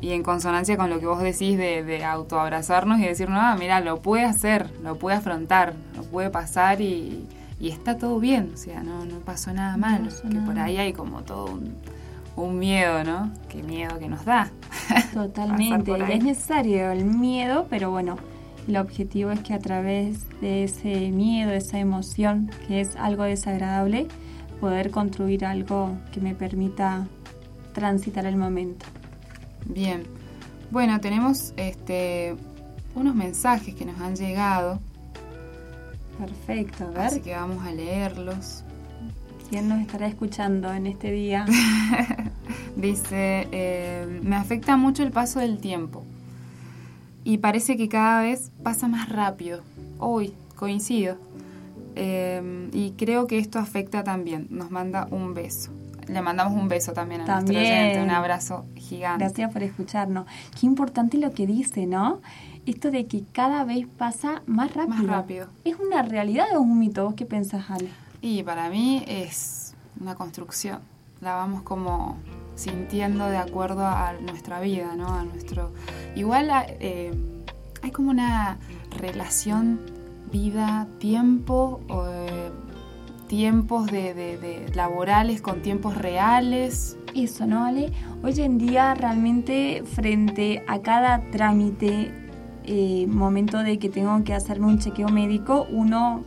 Y 0.00 0.10
en 0.12 0.22
consonancia 0.22 0.76
con 0.76 0.90
lo 0.90 1.00
que 1.00 1.06
vos 1.06 1.22
decís 1.22 1.56
de, 1.56 1.82
de 1.82 2.04
autoabrazarnos 2.04 2.98
y 3.00 3.04
decir, 3.04 3.30
no, 3.30 3.56
mira, 3.56 3.80
lo 3.80 4.02
puede 4.02 4.24
hacer, 4.24 4.68
lo 4.82 4.96
puede 4.96 5.16
afrontar, 5.16 5.74
lo 5.96 6.02
puede 6.02 6.28
pasar 6.30 6.80
y, 6.82 7.26
y 7.64 7.70
está 7.70 7.96
todo 7.96 8.20
bien, 8.20 8.50
o 8.52 8.56
sea, 8.58 8.82
no, 8.82 9.06
no 9.06 9.20
pasó 9.20 9.50
nada 9.54 9.78
No 9.78 10.04
pasó 10.04 10.28
que 10.28 10.34
nada 10.34 10.46
por 10.46 10.58
ahí 10.58 10.76
hay 10.76 10.92
como 10.92 11.22
todo 11.22 11.46
un, 11.46 11.74
un 12.36 12.58
miedo, 12.58 13.02
¿no? 13.04 13.32
Qué 13.48 13.62
miedo 13.62 13.98
que 13.98 14.06
nos 14.06 14.26
da. 14.26 14.50
Totalmente, 15.14 15.92
y 15.92 16.12
es 16.12 16.22
necesario 16.22 16.90
el 16.90 17.06
miedo, 17.06 17.66
pero 17.70 17.90
bueno, 17.90 18.16
el 18.68 18.76
objetivo 18.76 19.30
es 19.30 19.40
que 19.40 19.54
a 19.54 19.60
través 19.60 20.28
de 20.42 20.64
ese 20.64 21.10
miedo, 21.10 21.52
esa 21.52 21.78
emoción, 21.78 22.50
que 22.68 22.82
es 22.82 22.96
algo 22.96 23.22
desagradable, 23.22 24.08
poder 24.60 24.90
construir 24.90 25.46
algo 25.46 25.96
que 26.12 26.20
me 26.20 26.34
permita 26.34 27.06
transitar 27.72 28.26
el 28.26 28.36
momento. 28.36 28.84
Bien. 29.64 30.02
Bueno, 30.70 31.00
tenemos 31.00 31.54
este 31.56 32.36
unos 32.94 33.14
mensajes 33.14 33.74
que 33.74 33.86
nos 33.86 33.98
han 34.02 34.16
llegado, 34.16 34.80
Perfecto, 36.18 36.84
a 36.84 36.90
ver, 36.90 37.00
así 37.00 37.20
que 37.20 37.32
vamos 37.32 37.64
a 37.64 37.72
leerlos. 37.72 38.64
¿quién 39.54 39.68
nos 39.68 39.80
estará 39.80 40.08
escuchando 40.08 40.72
en 40.72 40.88
este 40.88 41.12
día? 41.12 41.46
Dice, 42.76 43.46
eh, 43.52 44.20
me 44.22 44.34
afecta 44.34 44.76
mucho 44.76 45.04
el 45.04 45.12
paso 45.12 45.38
del 45.38 45.58
tiempo 45.58 46.04
y 47.22 47.38
parece 47.38 47.76
que 47.76 47.88
cada 47.88 48.22
vez 48.22 48.50
pasa 48.64 48.88
más 48.88 49.08
rápido. 49.08 49.62
Uy, 50.00 50.34
coincido. 50.56 51.16
Eh, 51.94 52.68
y 52.72 52.90
creo 52.92 53.28
que 53.28 53.38
esto 53.38 53.60
afecta 53.60 54.02
también. 54.02 54.48
Nos 54.50 54.72
manda 54.72 55.06
un 55.12 55.34
beso. 55.34 55.70
Le 56.08 56.22
mandamos 56.22 56.54
un 56.54 56.68
beso 56.68 56.92
también 56.92 57.22
a 57.22 57.26
nuestro 57.26 57.56
oyente, 57.56 58.02
un 58.02 58.10
abrazo 58.10 58.64
gigante. 58.76 59.24
Gracias 59.24 59.52
por 59.52 59.62
escucharnos. 59.62 60.26
Qué 60.58 60.66
importante 60.66 61.18
lo 61.18 61.32
que 61.32 61.46
dice, 61.46 61.86
¿no? 61.86 62.20
Esto 62.66 62.90
de 62.90 63.06
que 63.06 63.24
cada 63.32 63.64
vez 63.64 63.86
pasa 63.98 64.42
más 64.46 64.74
rápido. 64.74 64.96
Más 64.96 65.06
rápido. 65.06 65.48
¿Es 65.64 65.76
una 65.76 66.02
realidad 66.02 66.46
o 66.52 66.54
es 66.54 66.60
un 66.60 66.78
mito? 66.78 67.04
¿Vos 67.04 67.14
qué 67.14 67.26
pensás, 67.26 67.70
Ale? 67.70 67.88
Y 68.22 68.42
para 68.42 68.70
mí 68.70 69.04
es 69.06 69.74
una 70.00 70.14
construcción. 70.14 70.78
La 71.20 71.34
vamos 71.34 71.62
como 71.62 72.16
sintiendo 72.54 73.26
de 73.26 73.36
acuerdo 73.36 73.86
a 73.86 74.14
nuestra 74.20 74.60
vida, 74.60 74.94
¿no? 74.96 75.08
A 75.08 75.24
nuestro. 75.24 75.72
Igual 76.16 76.50
eh, 76.80 77.12
hay 77.82 77.90
como 77.90 78.10
una 78.10 78.58
relación 78.98 79.80
vida-tiempo, 80.32 81.80
o, 81.88 82.06
eh, 82.08 82.50
tiempos 83.28 83.86
de, 83.86 84.14
de- 84.14 84.36
de 84.38 84.72
laborales 84.74 85.40
con 85.42 85.62
tiempos 85.62 85.96
reales. 85.96 86.96
Eso, 87.14 87.46
¿no, 87.46 87.64
Ale? 87.64 87.92
Hoy 88.22 88.40
en 88.40 88.58
día 88.58 88.94
realmente 88.94 89.82
frente 89.84 90.62
a 90.66 90.80
cada 90.80 91.20
trámite, 91.30 92.12
eh, 92.64 93.06
momento 93.08 93.58
de 93.58 93.78
que 93.78 93.88
tengo 93.88 94.22
que 94.24 94.34
hacerme 94.34 94.66
un 94.66 94.78
chequeo 94.78 95.08
médico, 95.08 95.66
uno 95.70 96.24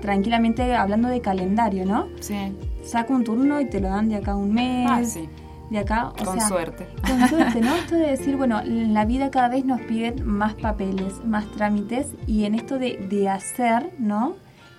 tranquilamente 0.00 0.74
hablando 0.74 1.08
de 1.08 1.20
calendario, 1.20 1.84
¿no? 1.86 2.06
Sí. 2.20 2.36
Saca 2.82 3.12
un 3.14 3.24
turno 3.24 3.60
y 3.60 3.68
te 3.68 3.80
lo 3.80 3.88
dan 3.88 4.08
de 4.08 4.16
acá 4.16 4.32
a 4.32 4.36
un 4.36 4.52
mes, 4.52 4.86
Ah, 4.90 5.02
sí. 5.04 5.28
de 5.70 5.78
acá, 5.78 6.08
o 6.08 6.24
Con 6.24 6.38
sea, 6.38 6.48
suerte. 6.48 6.86
Con 7.06 7.28
suerte, 7.28 7.60
¿no? 7.60 7.74
Esto 7.76 7.94
de 7.96 8.10
decir, 8.10 8.36
bueno, 8.36 8.60
en 8.60 8.92
la 8.92 9.04
vida 9.06 9.30
cada 9.30 9.48
vez 9.48 9.64
nos 9.64 9.80
piden 9.82 10.26
más 10.26 10.54
papeles, 10.54 11.24
más 11.24 11.46
trámites 11.52 12.08
y 12.26 12.44
en 12.44 12.54
esto 12.54 12.78
de, 12.78 12.98
de 13.08 13.28
hacer, 13.30 13.90
¿no? 13.98 14.34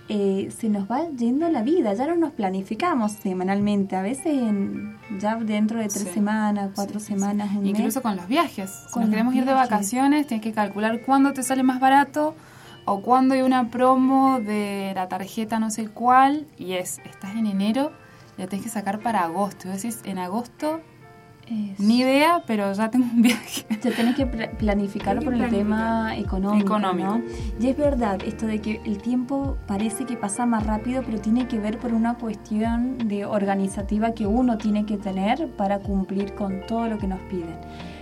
Eh, 0.08 0.52
se 0.56 0.68
nos 0.68 0.88
va 0.88 1.08
yendo 1.16 1.48
la 1.48 1.62
vida, 1.62 1.92
ya 1.94 2.06
no 2.06 2.14
nos 2.14 2.30
planificamos 2.30 3.10
semanalmente, 3.12 3.96
a 3.96 4.02
veces 4.02 4.26
en- 4.26 4.96
ya 5.18 5.34
dentro 5.34 5.80
de 5.80 5.88
tres 5.88 6.04
Sí. 6.04 6.10
semanas, 6.14 6.70
cuatro 6.76 7.00
Sí, 7.00 7.06
sí, 7.06 7.12
sí. 7.14 7.18
semanas, 7.20 7.50
un 7.56 7.66
Incluso 7.66 7.98
mes. 7.98 8.02
con 8.02 8.14
los 8.16 8.28
viajes. 8.28 8.70
Si 8.86 8.92
Con 8.92 9.02
nos 9.02 9.10
queremos 9.10 9.34
ir 9.34 9.44
de 9.44 9.52
vacaciones, 9.52 10.28
tienes 10.28 10.44
que 10.44 10.52
calcular 10.52 11.00
cuándo 11.02 11.32
te 11.32 11.42
sale 11.42 11.64
más 11.64 11.80
barato 11.80 12.36
o 12.84 13.02
cuándo 13.02 13.34
hay 13.34 13.42
una 13.42 13.68
promo 13.68 14.38
de 14.38 14.92
la 14.94 15.08
tarjeta 15.08 15.58
no 15.58 15.70
sé 15.70 15.88
cuál 15.88 16.46
y 16.56 16.74
es, 16.74 17.00
estás 17.04 17.34
en 17.34 17.46
enero, 17.46 17.90
la 18.38 18.46
tenés 18.46 18.64
que 18.64 18.70
sacar 18.70 19.00
para 19.00 19.24
agosto. 19.24 19.66
Y 19.68 19.72
decís, 19.72 20.00
en 20.04 20.18
agosto 20.18 20.80
Ni 21.48 22.00
idea, 22.00 22.42
pero 22.46 22.72
ya 22.72 22.90
tengo 22.90 23.06
un 23.12 23.22
viaje. 23.22 23.64
Ya 23.82 23.90
tenés 23.90 24.16
que 24.16 24.26
planificarlo 24.26 25.22
por 25.22 25.34
el 25.34 25.48
tema 25.48 26.16
económico, 26.16 26.78
¿no? 26.78 27.22
Y 27.60 27.68
es 27.68 27.76
verdad 27.76 28.18
esto 28.24 28.46
de 28.46 28.60
que 28.60 28.80
el 28.84 28.98
tiempo 28.98 29.56
parece 29.66 30.04
que 30.06 30.16
pasa 30.16 30.44
más 30.46 30.66
rápido, 30.66 31.02
pero 31.04 31.20
tiene 31.20 31.46
que 31.46 31.58
ver 31.58 31.78
por 31.78 31.92
una 31.94 32.14
cuestión 32.14 32.98
de 33.06 33.24
organizativa 33.24 34.12
que 34.12 34.26
uno 34.26 34.58
tiene 34.58 34.86
que 34.86 34.96
tener 34.96 35.48
para 35.56 35.78
cumplir 35.78 36.34
con 36.34 36.66
todo 36.66 36.88
lo 36.88 36.98
que 36.98 37.06
nos 37.06 37.20
piden. 37.22 37.56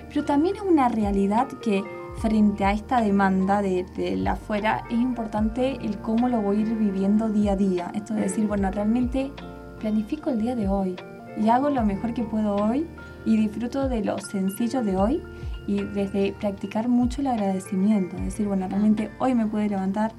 Pero 0.09 0.24
también 0.24 0.57
es 0.57 0.62
una 0.62 0.88
realidad 0.88 1.48
que 1.62 1.85
frente 2.16 2.64
a 2.64 2.72
esta 2.72 3.00
demanda 3.00 3.61
de, 3.61 3.85
de 3.96 4.16
la 4.16 4.33
afuera 4.33 4.85
es 4.88 4.98
importante 4.98 5.76
el 5.83 5.98
cómo 5.98 6.28
lo 6.28 6.40
voy 6.40 6.59
a 6.59 6.61
ir 6.61 6.74
viviendo 6.76 7.28
día 7.28 7.52
a 7.52 7.57
día. 7.57 7.92
Esto 7.94 8.14
de 8.14 8.22
decir, 8.22 8.46
bueno, 8.46 8.70
realmente 8.70 9.33
planifico 9.80 10.30
el 10.30 10.40
día 10.40 10.54
de 10.54 10.68
hoy 10.68 10.96
y 11.37 11.48
hago 11.48 11.70
lo 11.70 11.85
mejor 11.85 12.14
que 12.14 12.22
puedo 12.22 12.54
hoy 12.54 12.87
y 13.24 13.37
disfruto 13.37 13.88
de 13.88 14.04
lo 14.04 14.18
sencillo 14.18 14.82
de 14.82 14.96
hoy 14.96 15.22
y 15.66 15.82
desde 15.82 16.32
practicar 16.32 16.88
mucho 16.88 17.20
el 17.20 17.28
agradecimiento, 17.28 18.16
decir, 18.16 18.46
bueno, 18.46 18.68
realmente 18.68 19.10
hoy 19.18 19.34
me 19.34 19.46
pude 19.46 19.68
levantar, 19.68 20.12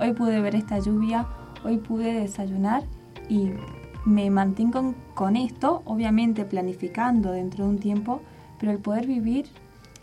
hoy 0.00 0.12
pude 0.12 0.40
ver 0.40 0.54
esta 0.54 0.78
lluvia, 0.78 1.26
hoy 1.64 1.78
pude 1.78 2.12
desayunar 2.12 2.84
y 3.28 3.50
me 4.04 4.30
mantengo 4.30 4.94
con 5.14 5.36
esto, 5.36 5.82
obviamente 5.84 6.44
planificando 6.44 7.32
dentro 7.32 7.64
de 7.64 7.70
un 7.70 7.78
tiempo, 7.78 8.20
pero 8.58 8.72
el 8.72 8.78
poder 8.78 9.06
vivir 9.06 9.46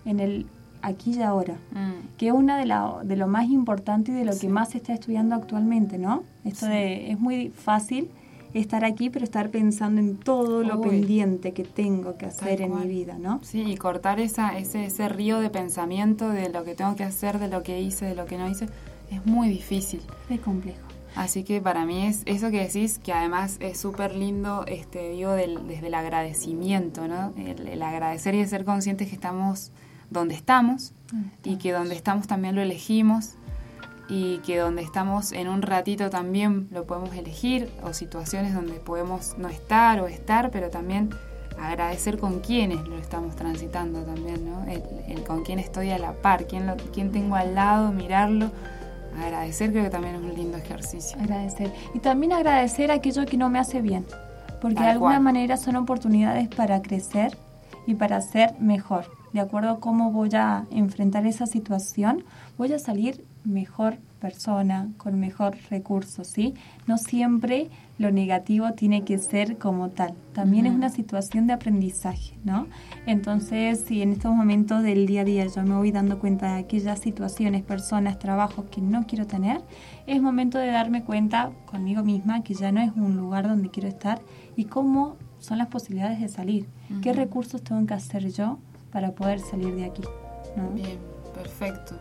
en 0.06 0.20
el 0.20 0.46
aquí 0.82 1.12
y 1.18 1.22
ahora, 1.22 1.56
mm. 1.72 2.18
que 2.18 2.28
es 2.28 2.34
una 2.34 2.58
de, 2.58 2.66
la, 2.66 3.00
de 3.04 3.18
lo 3.18 3.28
más 3.28 3.50
importante 3.50 4.12
y 4.12 4.16
de 4.16 4.26
lo 4.26 4.38
que 4.38 4.48
más 4.48 4.70
se 4.70 4.78
está 4.78 4.94
estudiando 4.94 5.36
actualmente, 5.36 5.98
¿no? 5.98 6.24
Esto 6.46 6.68
de, 6.68 7.12
es 7.12 7.20
muy 7.20 7.50
fácil 7.50 8.10
estar 8.54 8.86
aquí, 8.86 9.10
pero 9.10 9.26
estar 9.26 9.50
pensando 9.50 10.02
en 10.02 10.18
todo 10.18 10.64
lo 10.64 10.82
pendiente 10.82 11.54
que 11.54 11.64
tengo 11.64 12.18
que 12.18 12.26
hacer 12.26 12.62
en 12.62 12.78
mi 12.78 12.88
vida, 12.88 13.18
¿no? 13.20 13.40
Sí, 13.44 13.62
y 13.62 13.78
cortar 13.78 14.20
esa, 14.20 14.58
ese, 14.58 14.86
ese 14.86 15.10
río 15.10 15.40
de 15.40 15.50
pensamiento 15.50 16.30
de 16.30 16.50
lo 16.50 16.64
que 16.64 16.76
tengo 16.76 16.96
que 16.96 17.04
hacer, 17.04 17.40
de 17.40 17.48
lo 17.48 17.64
que 17.64 17.82
hice, 17.82 18.06
de 18.06 18.16
lo 18.16 18.26
que 18.26 18.38
no 18.38 18.50
hice, 18.50 18.68
es 19.12 19.26
muy 19.26 19.50
difícil. 19.50 20.02
Es 20.30 20.40
complejo. 20.40 20.80
Así 21.16 21.44
que 21.44 21.60
para 21.60 21.86
mí 21.86 22.06
es 22.06 22.22
eso 22.26 22.52
que 22.52 22.60
decís, 22.60 23.00
que 23.00 23.12
además 23.12 23.58
es 23.60 23.80
súper 23.80 24.16
lindo, 24.16 24.64
este, 24.68 25.10
digo, 25.10 25.32
desde 25.34 25.88
el 25.88 25.94
agradecimiento, 25.94 27.08
¿no? 27.08 27.34
El, 27.36 27.82
agradecer 27.82 28.36
y 28.36 28.42
el 28.42 28.48
ser 28.48 28.64
conscientes 28.64 29.10
que 29.10 29.16
estamos 29.16 29.72
donde 30.10 30.36
estamos 30.36 30.94
y 31.44 31.58
que 31.58 31.72
donde 31.72 31.96
estamos 31.96 32.28
también 32.28 32.56
lo 32.56 32.62
elegimos 32.62 33.36
y 34.10 34.40
que 34.40 34.58
donde 34.58 34.82
estamos 34.82 35.32
en 35.32 35.48
un 35.48 35.62
ratito 35.62 36.10
también 36.10 36.68
lo 36.72 36.86
podemos 36.86 37.16
elegir 37.16 37.70
o 37.84 37.94
situaciones 37.94 38.54
donde 38.54 38.74
podemos 38.74 39.38
no 39.38 39.48
estar 39.50 40.02
o 40.02 40.08
estar, 40.08 40.50
pero 40.50 40.70
también 40.70 41.12
agradecer 41.62 42.18
con 42.18 42.40
quiénes 42.40 42.88
lo 42.88 42.98
estamos 42.98 43.36
transitando 43.36 44.02
también, 44.02 44.50
¿no? 44.50 44.66
El, 44.66 45.24
con 45.24 45.44
quién 45.44 45.60
estoy 45.60 45.92
a 45.92 46.00
la 46.00 46.14
par, 46.14 46.48
quién, 46.48 46.66
lo, 46.66 46.76
quién 46.94 47.12
tengo 47.12 47.36
al 47.36 47.54
lado, 47.54 47.92
mirarlo. 47.92 48.50
Agradecer 49.22 49.72
creo 49.72 49.84
que 49.84 49.90
también 49.90 50.16
es 50.16 50.22
un 50.22 50.34
lindo 50.34 50.58
ejercicio. 50.58 51.20
Agradecer. 51.20 51.72
Y 51.94 52.00
también 52.00 52.34
agradecer 52.34 52.92
aquello 52.92 53.26
que 53.26 53.38
no 53.38 53.50
me 53.50 53.60
hace 53.60 53.82
bien, 53.82 54.06
porque 54.62 54.80
de 54.80 54.88
alguna 54.88 55.20
manera 55.20 55.58
son 55.58 55.76
oportunidades 55.76 56.48
para 56.48 56.82
crecer 56.82 57.38
y 57.86 57.96
para 57.96 58.22
ser 58.22 58.60
mejor. 58.60 59.06
De 59.34 59.40
acuerdo 59.40 59.70
a 59.72 59.80
cómo 59.80 60.12
voy 60.12 60.30
a 60.34 60.66
enfrentar 60.72 61.26
esa 61.28 61.46
situación, 61.46 62.24
voy 62.58 62.74
a 62.74 62.80
salir 62.80 63.26
mejor 63.44 63.98
persona, 64.20 64.90
con 64.98 65.20
mejor 65.20 65.58
recursos, 65.70 66.28
¿sí? 66.28 66.54
No 66.88 66.98
siempre 66.98 67.70
lo 67.98 68.12
negativo 68.12 68.74
tiene 68.74 69.04
que 69.04 69.18
ser 69.18 69.58
como 69.58 69.90
tal. 69.90 70.14
También 70.34 70.66
es 70.66 70.74
una 70.74 70.90
situación 70.90 71.48
de 71.48 71.54
aprendizaje, 71.54 72.38
¿no? 72.44 72.68
Entonces, 73.06 73.84
si 73.88 74.02
en 74.02 74.12
estos 74.12 74.34
momentos 74.34 74.84
del 74.84 75.06
día 75.06 75.22
a 75.22 75.26
día 75.26 75.48
yo 75.48 75.64
me 75.64 75.76
voy 75.76 75.92
dando 75.92 76.20
cuenta 76.20 76.54
de 76.54 76.60
aquellas 76.60 77.00
situaciones, 77.00 77.64
personas, 77.64 78.20
trabajos 78.20 78.66
que 78.70 78.82
no 78.82 79.06
quiero 79.08 79.26
tener, 79.26 79.62
es 80.06 80.22
momento 80.22 80.58
de 80.58 80.68
darme 80.68 81.04
cuenta 81.04 81.52
conmigo 81.66 82.04
misma 82.04 82.44
que 82.44 82.54
ya 82.54 82.72
no 82.72 82.82
es 82.82 82.92
un 82.96 83.16
lugar 83.18 83.48
donde 83.48 83.70
quiero 83.70 83.90
estar 83.90 84.22
y 84.56 84.66
cómo 84.66 85.16
son 85.40 85.58
las 85.58 85.68
posibilidades 85.68 86.20
de 86.20 86.28
salir. 86.28 86.68
¿Qué 87.02 87.14
recursos 87.14 87.64
tengo 87.64 87.86
que 87.86 87.94
hacer 87.94 88.30
yo 88.32 88.60
para 88.92 89.12
poder 89.12 89.40
salir 89.40 89.76
de 89.76 89.86
aquí? 89.86 90.04
Bien, 90.76 90.98
perfecto 91.34 91.96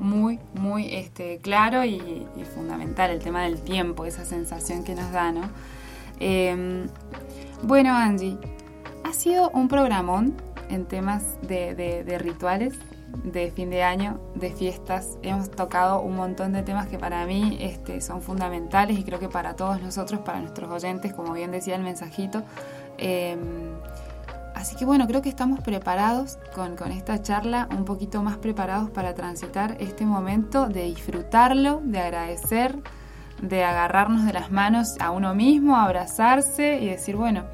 muy, 0.00 0.38
muy 0.54 0.94
este, 0.94 1.38
claro 1.38 1.84
y, 1.84 2.26
fundamental 2.54 3.10
el 3.10 3.20
tema 3.20 3.42
del 3.42 3.60
tiempo, 3.60 4.04
esa 4.04 4.24
sensación 4.24 4.84
que 4.84 4.94
nos 4.94 5.12
da, 5.12 5.32
¿no? 5.32 5.50
Em, 6.20 6.88
bueno, 7.62 7.94
Angie, 7.94 8.38
ha 9.04 9.12
sido 9.12 9.50
un 9.50 9.68
programón 9.68 10.34
en 10.68 10.86
temas 10.86 11.24
de, 11.42 12.16
rituales, 12.18 12.74
de 13.24 13.50
fin 13.50 13.70
de 13.70 13.82
año, 13.82 14.20
de 14.34 14.50
fiestas. 14.50 15.18
Hemos 15.22 15.50
tocado 15.50 16.00
un 16.00 16.16
montón 16.16 16.52
de 16.52 16.62
temas 16.62 16.88
que 16.88 16.98
para 16.98 17.24
mí 17.26 17.58
este, 17.60 18.00
son 18.00 18.22
fundamentales 18.22 18.98
y 18.98 19.04
creo 19.04 19.18
que 19.18 19.28
para 19.28 19.56
todos 19.56 19.80
nosotros, 19.80 20.20
para 20.20 20.40
nuestros 20.40 20.70
oyentes, 20.70 21.12
como 21.14 21.32
bien 21.32 21.50
decía 21.50 21.76
el 21.76 21.82
mensajito. 21.82 22.42
Em, 22.98 23.38
Así 24.58 24.74
que 24.74 24.84
bueno, 24.84 25.06
creo 25.06 25.22
que 25.22 25.28
estamos 25.28 25.60
preparados 25.60 26.36
con, 26.52 26.90
esta 26.90 27.22
charla, 27.22 27.68
un 27.70 27.84
poquito 27.84 28.24
más 28.24 28.38
preparados 28.38 28.90
para 28.90 29.14
transitar 29.14 29.76
este 29.78 30.04
momento 30.04 30.66
de 30.66 30.82
disfrutarlo, 30.82 31.80
de 31.84 32.00
agradecer, 32.00 32.76
de 33.40 33.62
agarrarnos 33.62 34.26
de 34.26 34.32
las 34.32 34.50
manos 34.50 34.96
a 34.98 35.12
uno 35.12 35.32
mismo, 35.32 35.76
abrazarse 35.76 36.80
y 36.80 36.88
decir, 36.88 37.14
bueno, 37.14 37.44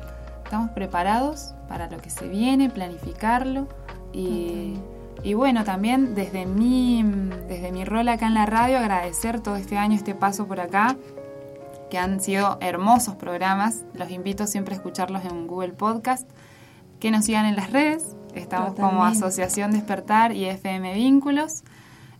estamos 0.44 0.70
preparados 0.70 1.54
para 1.68 1.90
lo 1.90 1.98
que 1.98 2.08
se 2.08 2.26
viene, 2.26 2.70
planificarlo 2.70 3.68
y, 4.14 4.78
y 5.22 5.34
bueno, 5.34 5.62
también 5.62 6.14
desde 6.14 6.46
mi, 6.46 7.02
desde 7.46 7.70
mi 7.70 7.84
rol 7.84 8.08
acá 8.08 8.28
en 8.28 8.34
la 8.34 8.46
radio 8.46 8.78
agradecer 8.78 9.40
todo 9.40 9.56
este 9.56 9.76
año, 9.76 9.94
este 9.94 10.14
paso 10.14 10.46
por 10.46 10.58
acá, 10.58 10.96
que 11.90 11.98
han 11.98 12.18
sido 12.20 12.56
hermosos 12.62 13.14
programas. 13.16 13.84
Los 13.92 14.10
invito 14.10 14.46
siempre 14.46 14.74
a 14.74 14.78
escucharlos 14.78 15.22
en 15.26 15.46
Google 15.46 15.74
Podcast 15.74 16.26
que 17.04 17.10
nos 17.10 17.26
sigan 17.26 17.44
en 17.44 17.54
las 17.54 17.70
redes. 17.70 18.16
Estamos 18.34 18.72
como 18.76 19.04
Asociación 19.04 19.72
Despertar 19.72 20.32
y 20.32 20.46
FM 20.46 20.94
Vínculos. 20.94 21.62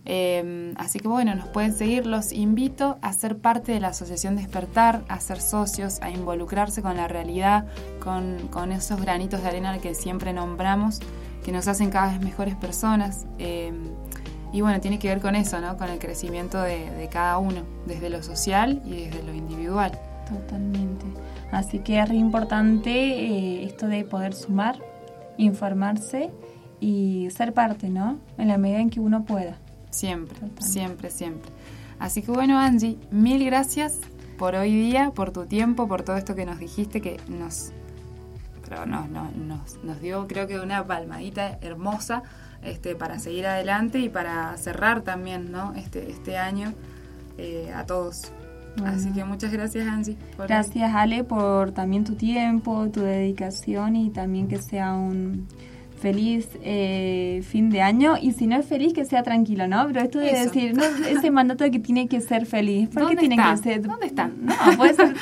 Em, 0.05 0.75
así 0.77 0.99
que 0.99 1.07
bueno, 1.07 1.33
nos 1.33 1.47
pueden 1.47 1.73
seguir. 1.73 2.05
Los 2.05 2.31
invito 2.31 2.99
a 3.01 3.11
ser 3.11 3.39
parte 3.39 3.71
de 3.71 3.79
la 3.79 3.87
Asociación 3.87 4.35
Despertar, 4.35 5.03
a 5.07 5.19
ser 5.19 5.41
socios, 5.41 5.99
a 6.03 6.11
involucrarse 6.11 6.83
con 6.83 6.97
la 6.97 7.07
realidad, 7.07 7.65
con, 7.99 8.71
esos 8.71 9.01
granitos 9.01 9.41
de 9.41 9.47
arena 9.47 9.75
que 9.79 9.95
siempre 9.95 10.33
nombramos, 10.33 10.99
que 11.43 11.51
nos 11.51 11.67
hacen 11.67 11.89
cada 11.89 12.11
vez 12.11 12.21
mejores 12.21 12.55
personas. 12.55 13.25
Em, 13.39 13.89
y 14.53 14.61
bueno, 14.61 14.79
tiene 14.81 14.99
que 14.99 15.07
ver 15.07 15.19
con 15.19 15.35
eso, 15.35 15.59
¿no? 15.61 15.77
Con 15.77 15.89
el 15.89 15.97
crecimiento 15.97 16.61
de, 16.61 17.09
cada 17.11 17.39
uno, 17.39 17.63
desde 17.87 18.11
lo 18.11 18.21
social 18.21 18.83
y 18.85 19.05
desde 19.05 19.23
lo 19.23 19.33
individual. 19.33 19.99
Totalmente. 20.29 21.07
Así 21.51 21.79
que 21.79 21.99
es 21.99 22.09
re 22.09 22.15
importante 22.15 22.91
eh, 22.91 23.63
esto 23.65 23.87
de 23.87 24.03
poder 24.03 24.33
sumar, 24.33 24.79
informarse 25.37 26.31
y 26.79 27.29
ser 27.31 27.53
parte, 27.53 27.89
¿no? 27.89 28.19
En 28.37 28.47
la 28.47 28.57
medida 28.57 28.79
en 28.79 28.89
que 28.89 28.99
uno 28.99 29.25
pueda. 29.25 29.57
Siempre, 29.89 30.37
siempre, 30.59 31.09
siempre. 31.09 31.51
Así 31.99 32.21
que 32.21 32.31
bueno, 32.31 32.59
Angie, 32.59 32.97
mil 33.11 33.45
gracias 33.45 34.01
por 34.37 34.55
hoy 34.55 34.75
día, 34.75 35.11
por 35.11 35.31
tu 35.31 35.45
tiempo, 35.45 35.87
por 35.87 36.03
todo 36.03 36.17
esto 36.17 36.35
que 36.35 36.45
nos 36.45 36.59
dijiste, 36.59 36.99
que 36.99 37.19
nos, 37.29 37.71
pero 38.67 38.85
no, 38.85 39.07
no, 39.07 39.31
nos, 39.31 39.81
nos 39.83 40.01
dio 40.01 40.27
creo 40.27 40.47
que 40.47 40.59
una 40.59 40.85
palmadita 40.85 41.57
hermosa 41.61 42.23
este, 42.61 42.95
para 42.95 43.19
seguir 43.19 43.47
adelante 43.47 43.99
y 43.99 44.09
para 44.09 44.57
cerrar 44.57 45.01
también 45.01 45.51
¿no? 45.51 45.73
este, 45.75 46.09
este 46.09 46.37
año 46.37 46.73
eh, 47.37 47.71
a 47.73 47.85
todos. 47.85 48.31
Así 48.83 49.09
que 49.11 49.23
muchas 49.23 49.51
gracias, 49.51 49.87
Angie. 49.87 50.17
Gracias, 50.37 50.93
Ale, 50.93 51.23
por 51.23 51.71
también 51.71 52.03
tu 52.03 52.15
tiempo, 52.15 52.89
tu 52.89 53.01
dedicación 53.01 53.95
y 53.95 54.09
también 54.09 54.47
que 54.47 54.57
sea 54.57 54.93
un 54.93 55.47
feliz 55.99 56.47
eh, 56.61 57.41
fin 57.49 57.69
de 57.69 57.81
año. 57.81 58.15
Y 58.21 58.33
si 58.33 58.47
no 58.47 58.57
es 58.57 58.65
feliz, 58.65 58.93
que 58.93 59.05
sea 59.05 59.23
tranquilo, 59.23 59.67
¿no? 59.67 59.87
Pero 59.87 60.01
esto 60.01 60.19
de 60.19 60.31
decir, 60.33 60.75
no, 60.75 60.83
ese 60.83 61.31
mandato 61.31 61.63
de 61.63 61.71
que 61.71 61.79
tiene 61.79 62.07
que 62.07 62.21
ser 62.21 62.45
feliz. 62.45 62.89
¿Por 62.89 63.07
qué 63.09 63.15
tiene 63.15 63.37
que 63.37 63.57
ser? 63.57 63.81
¿Dónde 63.81 64.07
están? 64.07 64.33
No, 64.45 64.77
puede 64.77 64.93
ser 64.93 65.15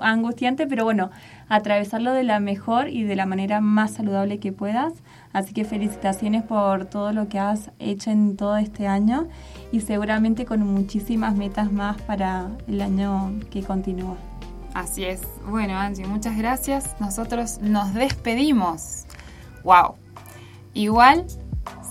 angustiante, 0.00 0.66
pero 0.66 0.84
bueno, 0.84 1.10
atravesarlo 1.48 2.12
de 2.12 2.24
la 2.24 2.40
mejor 2.40 2.88
y 2.88 3.04
de 3.04 3.16
la 3.16 3.26
manera 3.26 3.60
más 3.60 3.92
saludable 3.92 4.38
que 4.38 4.52
puedas. 4.52 4.92
Así 5.34 5.52
que 5.52 5.64
felicitaciones 5.64 6.44
por 6.44 6.86
todo 6.86 7.12
lo 7.12 7.28
que 7.28 7.40
has 7.40 7.72
hecho 7.80 8.10
en 8.10 8.36
todo 8.36 8.56
este 8.56 8.86
año 8.86 9.28
y 9.72 9.80
seguramente 9.80 10.46
con 10.46 10.60
muchísimas 10.60 11.34
metas 11.34 11.72
más 11.72 12.00
para 12.02 12.50
el 12.68 12.80
año 12.80 13.32
que 13.50 13.64
continúa. 13.64 14.16
Así 14.74 15.04
es. 15.04 15.22
Bueno, 15.48 15.76
Angie, 15.76 16.06
muchas 16.06 16.38
gracias. 16.38 16.94
Nosotros 17.00 17.58
nos 17.60 17.92
despedimos. 17.94 19.06
¡Wow! 19.64 19.96
Igual, 20.72 21.26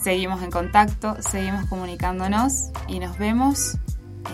seguimos 0.01 0.41
en 0.41 0.49
contacto, 0.49 1.17
seguimos 1.21 1.65
comunicándonos 1.65 2.71
y 2.87 2.99
nos 2.99 3.17
vemos 3.17 3.77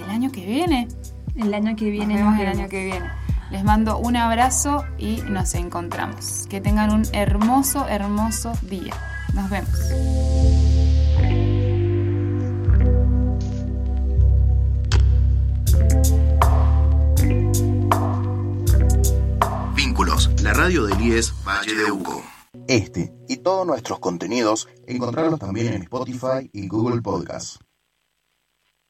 el 0.04 0.10
año 0.12 0.32
que 0.32 0.46
viene. 0.46 0.88
El 1.36 1.52
año 1.56 1.76
que 1.76 1.90
viene. 1.90 2.14
Nos 2.14 2.38
vemos 2.38 2.40
el 2.40 2.48
año 2.48 2.70
que 2.70 2.86
viene. 2.86 3.19
Les 3.52 3.64
mando 3.64 3.98
un 3.98 4.16
abrazo 4.16 4.86
y 4.98 5.22
nos 5.24 5.56
encontramos. 5.56 6.46
Que 6.50 6.62
tengan 6.62 6.92
un 6.92 7.04
hermoso, 7.14 7.88
hermoso 7.88 8.54
día. 8.62 8.94
Nos 9.34 9.50
vemos. 9.50 9.70
Vínculos, 19.76 20.30
la 20.44 20.54
radio 20.54 20.86
del 20.86 21.02
IES 21.02 21.34
Valle 21.44 21.74
de 21.74 21.92
Uco. 21.92 22.24
Este 22.68 23.12
y 23.28 23.38
todos 23.38 23.66
nuestros 23.66 24.00
contenidos 24.00 24.68
encontrarlos 24.86 25.40
también 25.40 25.74
en 25.74 25.82
Spotify 25.84 26.50
y 26.54 26.68
Google 26.68 27.02
Podcasts. 27.02 27.60